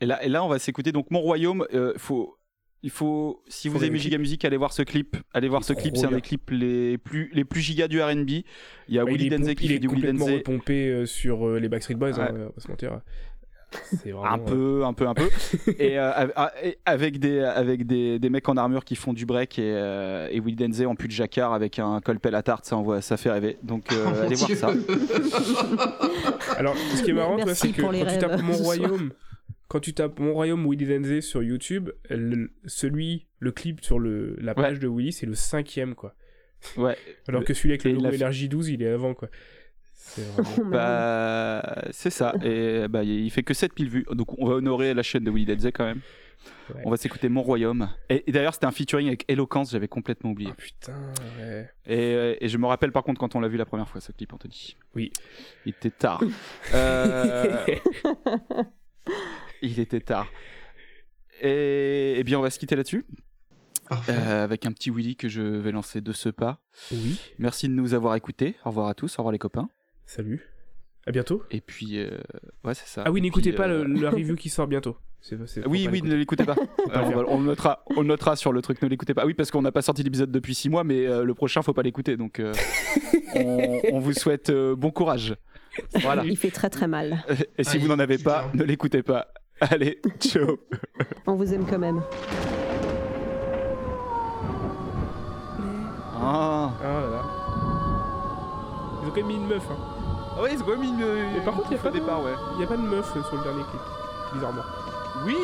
Et 0.00 0.06
là, 0.06 0.22
et 0.24 0.28
là, 0.28 0.44
on 0.44 0.48
va 0.48 0.58
s'écouter. 0.58 0.92
Donc, 0.92 1.10
mon 1.10 1.20
royaume, 1.20 1.66
euh, 1.72 1.94
faut. 1.96 2.36
Il 2.84 2.90
faut, 2.90 3.42
si 3.48 3.68
Faut 3.68 3.78
vous 3.78 3.84
aimez 3.84 3.98
Giga 3.98 4.18
Music, 4.18 4.44
allez 4.44 4.56
voir 4.56 4.72
ce 4.72 4.82
clip. 4.82 5.16
Allez 5.32 5.48
voir 5.48 5.60
Il 5.60 5.64
est 5.64 5.68
ce 5.68 5.72
clip, 5.72 5.96
c'est 5.96 6.06
un 6.06 6.10
des 6.12 6.20
clips 6.20 6.50
les 6.50 6.98
plus, 6.98 7.30
les 7.32 7.44
plus 7.44 7.60
giga 7.60 7.86
du 7.86 8.02
R&B. 8.02 8.28
Il 8.28 8.44
y 8.88 8.98
a 8.98 9.04
Ouais, 9.04 9.12
Willy 9.12 9.26
il 9.26 9.32
est, 9.32 9.38
Denze 9.38 9.54
qui 9.54 9.64
il 9.64 9.68
fait 9.68 9.74
est 9.76 9.78
du 9.78 9.86
Willy 9.86 10.00
complètement 10.00 10.26
Denze. 10.26 10.34
repompé 10.38 10.88
euh, 10.88 11.06
sur 11.06 11.46
euh, 11.46 11.60
les 11.60 11.68
Backstreet 11.68 11.94
Boys, 11.94 12.18
hein, 12.20 12.24
Ouais. 12.24 12.30
on 12.32 12.38
va 12.46 12.50
pas 12.50 12.60
se 12.60 12.68
mentir. 12.68 13.00
C'est 14.02 14.10
vraiment. 14.10 14.24
Un 14.26 14.38
peu, 14.38 14.84
un 14.84 14.92
peu, 14.92 15.06
un 15.06 15.14
peu. 15.14 15.30
et, 15.78 15.96
euh, 15.98 16.26
ah, 16.36 16.52
et 16.62 16.76
avec 16.84 17.18
des, 17.20 17.38
avec 17.40 17.86
des, 17.86 18.18
des 18.18 18.28
mecs 18.30 18.46
en 18.48 18.56
armure 18.58 18.84
qui 18.84 18.96
font 18.96 19.12
du 19.14 19.24
break 19.26 19.58
et, 19.58 19.62
euh, 19.64 20.28
et 20.30 20.40
Willy 20.40 20.56
Denze 20.56 20.82
en 20.84 20.94
pull 20.96 21.06
de 21.06 21.12
jacquard 21.12 21.54
avec 21.54 21.78
un 21.78 22.00
colpel 22.00 22.34
à 22.34 22.42
tarte, 22.42 22.64
ça 22.66 22.76
envoie, 22.76 23.00
ça 23.00 23.16
fait 23.16 23.30
rêver. 23.30 23.56
Donc 23.62 23.90
euh, 23.92 24.06
Oh, 24.12 24.20
allez 24.24 24.34
voir 24.34 24.46
Dieu. 24.48 24.56
ça. 24.56 24.72
Alors, 26.58 26.76
ce 26.96 27.02
qui 27.02 27.10
est 27.10 27.14
marrant, 27.14 27.36
c'est 27.54 27.68
que 27.70 27.80
quand 27.80 27.92
tu 27.92 28.18
tapes 28.18 28.42
Mon 28.42 28.52
soir. 28.54 28.76
Quand 29.72 29.80
tu 29.80 29.94
tapes 29.94 30.18
Mon 30.18 30.34
Royaume 30.34 30.68
Willy 30.70 30.84
Denze 30.84 31.20
sur 31.20 31.42
YouTube, 31.42 31.88
le- 32.10 32.50
celui, 32.66 33.26
le 33.38 33.52
clip 33.52 33.82
sur 33.82 33.98
le, 33.98 34.36
la 34.38 34.54
page 34.54 34.78
de 34.80 34.86
Willy, 34.86 35.12
c'est 35.12 35.24
le 35.24 35.34
cinquième, 35.34 35.94
quoi. 35.94 36.14
Ouais. 36.76 36.94
Alors 37.26 37.40
Le- 37.40 37.46
que 37.46 37.54
celui 37.54 37.70
avec 37.70 37.84
le 37.84 37.92
logo 37.92 38.04
a 38.04 38.10
fait- 38.10 38.16
Énergie 38.16 38.50
12, 38.50 38.68
il 38.68 38.82
est 38.82 38.88
avant, 38.90 39.14
quoi. 39.14 39.28
C'est 39.94 40.20
vraiment. 40.26 40.48
Oh. 40.58 40.64
Bah, 40.70 41.84
c'est 41.90 42.10
ça. 42.10 42.34
Et 42.44 42.86
bah, 42.90 43.02
il 43.02 43.30
fait 43.30 43.42
que 43.42 43.54
7000 43.54 43.88
vues. 43.88 44.04
Donc 44.10 44.38
on 44.38 44.46
va 44.46 44.56
honorer 44.56 44.92
la 44.92 45.02
chaîne 45.02 45.24
de 45.24 45.30
Willy 45.30 45.46
Denze 45.46 45.70
quand 45.72 45.86
même. 45.86 46.00
Ouais. 46.74 46.82
On 46.84 46.90
va 46.90 46.98
s'écouter 46.98 47.30
Mon 47.30 47.40
Royaume. 47.42 47.88
Et, 48.10 48.24
et 48.26 48.32
d'ailleurs, 48.32 48.52
c'était 48.52 48.66
un 48.66 48.72
featuring 48.72 49.06
avec 49.06 49.24
Eloquence, 49.28 49.70
j'avais 49.72 49.88
complètement 49.88 50.32
oublié. 50.32 50.50
Ah, 50.52 50.56
putain, 50.58 51.12
ouais. 51.40 51.70
Et, 51.86 52.44
et 52.44 52.48
je 52.48 52.58
me 52.58 52.66
rappelle 52.66 52.92
par 52.92 53.04
contre 53.04 53.20
quand 53.20 53.34
on 53.36 53.40
l'a 53.40 53.48
vu 53.48 53.56
la 53.56 53.64
première 53.64 53.88
fois, 53.88 54.02
ce 54.02 54.12
clip, 54.12 54.34
Anthony. 54.34 54.76
Oui. 54.94 55.12
Il 55.64 55.70
était 55.70 55.88
tard. 55.90 56.20
Euh, 56.74 57.64
Il 59.62 59.78
était 59.80 60.00
tard. 60.00 60.26
Et, 61.40 62.14
eh 62.18 62.24
bien, 62.24 62.38
on 62.38 62.42
va 62.42 62.50
se 62.50 62.58
quitter 62.58 62.76
là-dessus. 62.76 63.04
Euh, 64.08 64.44
avec 64.44 64.64
un 64.64 64.72
petit 64.72 64.90
Willy 64.90 65.16
que 65.16 65.28
je 65.28 65.42
vais 65.42 65.72
lancer 65.72 66.00
de 66.00 66.12
ce 66.12 66.28
pas. 66.28 66.60
Oui. 66.92 67.20
Merci 67.38 67.68
de 67.68 67.74
nous 67.74 67.94
avoir 67.94 68.14
écoutés. 68.16 68.54
Au 68.64 68.70
revoir 68.70 68.88
à 68.88 68.94
tous. 68.94 69.18
Au 69.18 69.22
revoir 69.22 69.32
les 69.32 69.38
copains. 69.38 69.68
Salut. 70.06 70.48
À 71.06 71.10
bientôt. 71.10 71.42
Et 71.50 71.60
puis, 71.60 71.98
euh, 71.98 72.10
ouais, 72.64 72.74
c'est 72.74 72.86
ça. 72.86 73.02
Ah 73.04 73.10
oui, 73.10 73.20
n'écoutez 73.20 73.52
pas 73.52 73.68
euh, 73.68 73.84
le, 73.84 74.00
la 74.00 74.10
review 74.12 74.36
qui 74.36 74.48
sort 74.48 74.66
bientôt. 74.68 74.96
C'est- 75.20 75.36
c'est- 75.46 75.62
faut 75.62 75.68
Oui, 75.68 75.88
oui, 75.90 76.00
ne 76.02 76.14
l'écoutez 76.14 76.44
pas. 76.44 76.54
Euh, 76.94 77.24
on, 77.28 77.40
notera, 77.40 77.84
on 77.96 78.04
notera 78.04 78.36
sur 78.36 78.52
le 78.52 78.60
truc, 78.62 78.80
ne 78.82 78.88
l'écoutez 78.88 79.14
pas. 79.14 79.24
Oui, 79.24 79.34
parce 79.34 79.50
qu'on 79.50 79.62
n'a 79.62 79.72
pas 79.72 79.82
sorti 79.82 80.02
l'épisode 80.02 80.30
depuis 80.30 80.54
6 80.54 80.68
mois, 80.68 80.84
mais 80.84 81.06
euh, 81.06 81.24
le 81.24 81.32
prochain, 81.34 81.62
faut 81.62 81.72
pas 81.72 81.82
l'écouter. 81.82 82.16
Donc, 82.16 82.38
euh, 82.38 82.52
on, 83.34 83.80
on 83.92 83.98
vous 83.98 84.12
souhaite 84.12 84.50
euh, 84.50 84.76
bon 84.76 84.90
courage. 84.90 85.34
Voilà. 86.00 86.24
Il 86.24 86.36
fait 86.36 86.50
très 86.50 86.68
très 86.70 86.86
mal. 86.86 87.24
Et 87.58 87.64
si 87.64 87.76
Aïe, 87.76 87.82
vous 87.82 87.88
n'en 87.88 87.98
avez 87.98 88.18
pas, 88.18 88.44
putain. 88.48 88.58
ne 88.58 88.68
l'écoutez 88.68 89.02
pas. 89.02 89.28
Allez, 89.70 90.00
ciao. 90.18 90.58
On 91.26 91.34
vous 91.34 91.52
aime 91.54 91.64
quand 91.66 91.78
même. 91.78 92.02
Ah, 96.20 96.70
Ah 96.80 96.84
là 96.84 97.00
là. 97.10 97.22
Ils 99.02 99.08
ont 99.08 99.10
quand 99.10 99.16
même 99.16 99.26
mis 99.26 99.34
une 99.36 99.46
meuf. 99.46 99.62
Hein. 99.70 99.76
Ah 100.36 100.42
ouais, 100.42 100.50
c'est 100.56 100.64
quand 100.64 100.70
même 100.70 100.82
une. 100.82 100.96
Mais 100.96 101.40
par 101.44 101.54
contre, 101.54 101.68
il 101.70 101.74
y 101.74 101.76
a 101.76 101.80
au 101.80 101.82
pas 101.82 101.90
de- 101.90 101.98
départ, 101.98 102.22
ouais. 102.22 102.32
Il 102.56 102.60
y 102.60 102.64
a 102.64 102.66
pas 102.66 102.76
de 102.76 102.82
meuf 102.82 103.12
euh, 103.16 103.22
sur 103.22 103.36
le 103.36 103.42
dernier 103.44 103.62
clip. 103.70 103.80
Bizarrement. 104.34 104.62
Oui, 105.26 105.36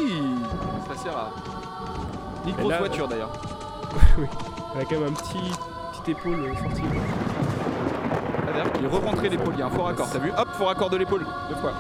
c'est 0.87 0.93
assez 0.93 1.11
rare. 1.11 1.31
Ni 2.47 2.53
grosse 2.53 2.71
là, 2.73 2.79
voiture 2.79 3.07
d'ailleurs. 3.09 3.31
oui. 4.19 4.27
Elle 4.75 4.81
a 4.81 4.85
quand 4.85 4.99
même 4.99 5.11
un 5.11 5.13
petit, 5.13 5.53
petit 6.03 6.11
épaule 6.13 6.41
euh, 6.41 6.55
sorti. 6.63 6.83
Ah, 8.49 8.53
d'ailleurs, 8.53 8.73
il 8.81 8.87
re-rentrait 8.87 9.29
l'épaule, 9.29 9.55
il 9.55 9.59
y 9.61 9.63
a 9.63 9.67
un 9.67 9.71
faux 9.71 9.83
raccord, 9.83 10.09
t'as 10.11 10.19
vu? 10.19 10.33
Hop, 10.37 10.49
faux 10.55 10.65
raccord 10.65 10.91
de 10.91 10.97
l'épaule, 10.97 11.25
deux 11.51 11.57
fois. 11.57 11.73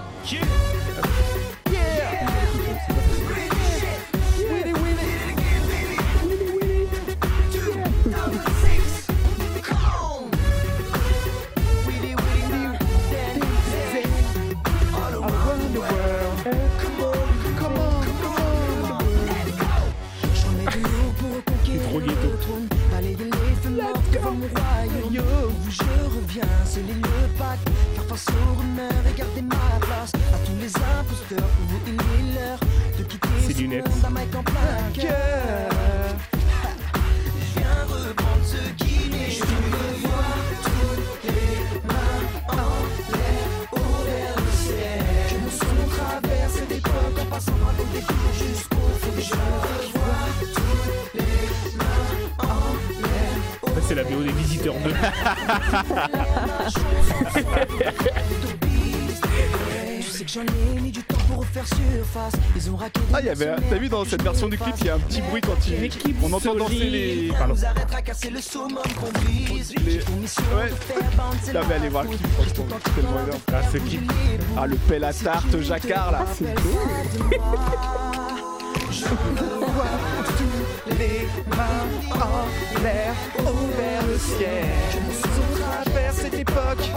Ah, 63.15 63.21
il 63.21 63.27
y 63.27 63.31
avait, 63.31 63.55
t'as 63.71 63.79
vu 63.79 63.89
dans 63.89 64.05
cette 64.05 64.23
version 64.23 64.49
du 64.49 64.59
clip, 64.59 64.75
il 64.81 64.87
y 64.87 64.91
a 64.91 64.95
un 64.95 64.99
petit 64.99 65.21
bruit 65.23 65.41
quand 65.41 65.57
il. 65.67 65.75
On 66.23 66.33
entend 66.33 66.55
danser 66.55 66.75
les. 66.91 67.29
Pardon. 67.39 67.55
Les- 69.85 70.01
Ouais. 70.55 70.71
c'est 71.43 71.53
Non, 71.53 71.61
mais 71.69 71.75
allez 71.77 71.89
voir 71.89 72.05
le 72.05 72.11
clip, 72.11 72.27
franchement, 72.33 72.65
c'est 72.85 72.95
tellement 72.95 73.23
énorme. 73.25 73.41
Ah, 73.53 73.61
ce 73.73 73.79
clip. 73.79 74.13
Ah, 74.57 74.67
le 74.67 74.77
pelle 74.77 75.05
à 75.05 75.13
tarte 75.13 75.61
jacquard 75.61 76.13
là. 76.13 76.25
Voir 79.61 79.87
toutes 80.27 80.68
les 80.99 81.27
mains 81.57 81.87
en 82.15 82.83
l'air, 82.83 83.15
au 83.41 83.67
vers 83.77 84.07
le 84.07 84.19
ciel. 84.19 84.67
Je 84.93 84.99
me 84.99 85.13
suis 85.13 85.61
travers 85.85 86.13
cette 86.13 86.35
époque. 86.35 86.91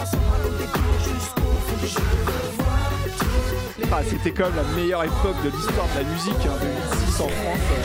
Ah, 3.94 4.02
c'était 4.10 4.32
quand 4.32 4.46
même 4.46 4.56
la 4.56 4.64
meilleure 4.76 5.04
époque 5.04 5.44
de 5.44 5.50
l'histoire 5.50 5.88
de 5.94 6.04
la 6.04 6.10
musique, 6.10 6.46
hein, 6.46 6.58
2006 6.62 7.22
en 7.22 7.28
France. 7.28 7.82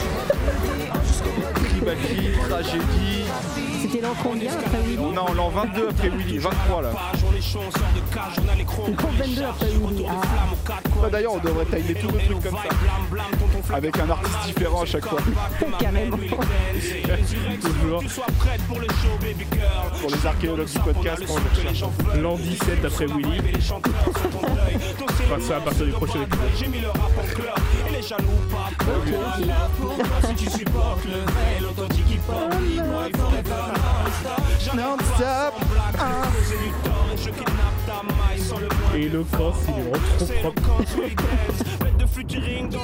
tragédie. 2.49 3.76
C'était 3.81 4.01
l'an 4.01 4.13
combien 4.21 4.51
après 4.51 4.79
Willy 4.85 4.97
Non, 5.13 5.33
l'an 5.35 5.49
22 5.49 5.89
après 5.89 6.09
Willy, 6.09 6.37
23 6.39 6.81
là. 6.81 6.89
L'an 6.91 6.99
22 9.19 9.43
après 9.43 9.65
Willy. 9.67 10.05
Ah, 10.09 10.21
Ah, 11.03 11.09
D'ailleurs, 11.09 11.33
on 11.35 11.39
devrait 11.39 11.65
tailler 11.65 11.93
tous 11.95 12.07
nos 12.11 12.17
trucs 12.17 12.43
comme 12.43 12.57
ça. 12.57 13.75
Avec 13.75 13.99
un 13.99 14.09
artiste 14.09 14.37
différent 14.45 14.81
à 14.81 14.85
chaque 14.85 15.05
fois. 15.05 15.19
carrément. 15.79 16.17
Toujours. 17.61 18.03
Pour 20.01 20.09
les 20.09 20.25
archéologues 20.25 20.69
du 20.69 20.79
podcast, 20.79 21.23
on. 21.29 22.17
L'an 22.17 22.35
17 22.35 22.85
après 22.85 23.05
Willy. 23.05 23.41
Enfin, 25.29 25.41
ça 25.41 25.57
à 25.57 25.59
partir 25.59 25.85
du 25.85 25.91
prochain 25.91 26.21
épisode 26.21 26.77
non-stop. 34.75 35.53
Et 38.95 39.09
le 39.09 39.23
corps, 39.23 39.55
il 39.67 39.87
est 39.87 40.41
trop 40.41 40.51
propre. 40.51 40.61
De. 42.17 42.77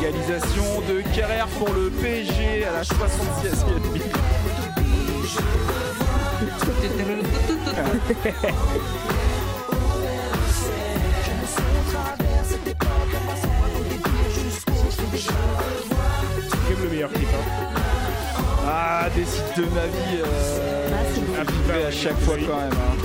Égalisation 0.00 0.80
de 0.88 1.02
carrière 1.14 1.46
pour 1.58 1.68
le 1.72 1.90
PSG 1.90 2.64
à 2.64 2.72
la 2.72 2.82
76e. 2.82 4.37
C'est 5.28 5.36
quand 16.56 16.68
même 16.68 16.82
le 16.84 16.88
meilleur 16.90 17.10
clip. 17.12 17.28
Hein. 17.28 17.74
Ah, 18.66 19.08
décide 19.14 19.42
de 19.56 19.62
ma 19.74 19.86
vie. 19.86 20.22
Euh, 20.24 20.88
Ah, 20.92 21.02
beau. 21.14 21.40
à 21.40 21.44
vibrer 21.52 21.84
à 21.86 21.90
chaque 21.90 22.18
fois 22.20 22.36
quand 22.36 22.56
même. 22.60 22.72
hein. 22.72 22.96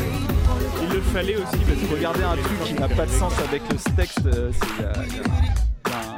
Il 0.82 0.90
le 0.96 1.02
fallait 1.02 1.36
aussi 1.36 1.58
parce 1.68 1.80
que 1.80 1.94
Regardez 1.96 2.24
un 2.24 2.36
truc 2.36 2.64
qui 2.66 2.74
n'a 2.74 2.88
pas 2.90 3.06
de 3.06 3.12
sens 3.12 3.34
avec 3.48 3.62
le 3.72 3.78
texte. 3.96 4.22
euh, 4.26 4.52
c'est- 4.52 4.84
y 4.84 4.86
a- 4.86 4.92
y 4.92 5.20
a- 5.20 5.24
un- 5.24 6.16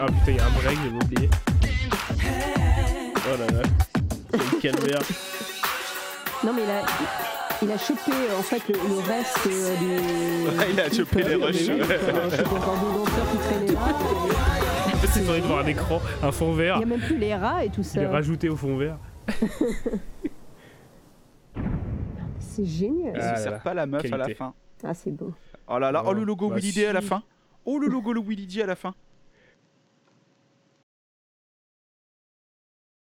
Ah 0.00 0.06
putain, 0.06 0.28
il 0.28 0.36
y 0.36 0.40
a 0.40 0.46
un 0.46 0.50
break, 0.50 0.78
j'avais 0.84 1.04
oublié. 1.04 1.30
Oh 3.26 3.36
là 3.38 3.46
là. 3.62 3.62
Quel 4.30 4.72
calvaire. 4.72 5.00
Non, 6.44 6.52
mais 6.54 6.62
il 6.64 6.70
a, 6.70 6.82
il 7.62 7.70
a 7.72 7.78
chopé 7.78 8.12
en 8.38 8.42
fait 8.42 8.62
le, 8.68 8.74
le 8.74 8.98
reste 9.00 9.46
euh, 9.46 9.76
du. 9.76 10.56
Ouais, 10.58 10.66
il 10.72 10.80
a 10.80 10.90
chopé 10.90 11.22
les 11.22 11.34
rushs, 11.34 11.68
encore 11.70 12.76
deux 12.78 12.92
danseurs 12.98 13.30
qui 13.32 13.38
traînaient 13.38 13.72
là. 13.72 13.80
C'est 15.12 15.22
vrai 15.24 15.40
devant 15.40 15.58
un 15.58 15.66
écran, 15.66 16.00
un 16.22 16.30
fond 16.32 16.50
Il 16.52 16.58
vert. 16.58 16.76
n'y 16.78 16.82
a 16.82 16.86
même 16.86 17.00
plus 17.00 17.16
les 17.18 17.34
rats 17.34 17.64
et 17.64 17.70
tout 17.70 17.80
Il 17.80 17.84
ça. 17.84 18.00
est 18.02 18.06
rajouté 18.06 18.48
au 18.48 18.56
fond 18.56 18.76
vert. 18.76 18.98
C'est 22.38 22.64
génial. 22.64 23.14
Il 23.16 23.20
Ah 23.20 23.36
se 23.36 23.44
là 23.44 23.50
sert 23.50 23.60
pas 23.62 23.74
la 23.74 23.86
meuf 23.86 24.12
à 24.12 24.16
la 24.16 24.28
fin. 24.34 24.54
Ah, 24.84 24.94
c'est 24.94 25.10
beau. 25.10 25.32
Oh 25.68 25.78
là 25.78 25.90
là, 25.92 26.02
oh 26.06 26.12
le 26.12 26.24
logo 26.24 26.48
Bah, 26.48 26.56
Willy 26.56 26.72
D 26.72 26.86
à 26.86 26.92
la 26.92 27.00
fin. 27.00 27.22
Oh 27.64 27.78
le 27.78 27.86
logo 27.88 28.12
le 28.12 28.20
Willy 28.20 28.46
D 28.46 28.62
à 28.62 28.66
la 28.66 28.76
fin. 28.76 28.94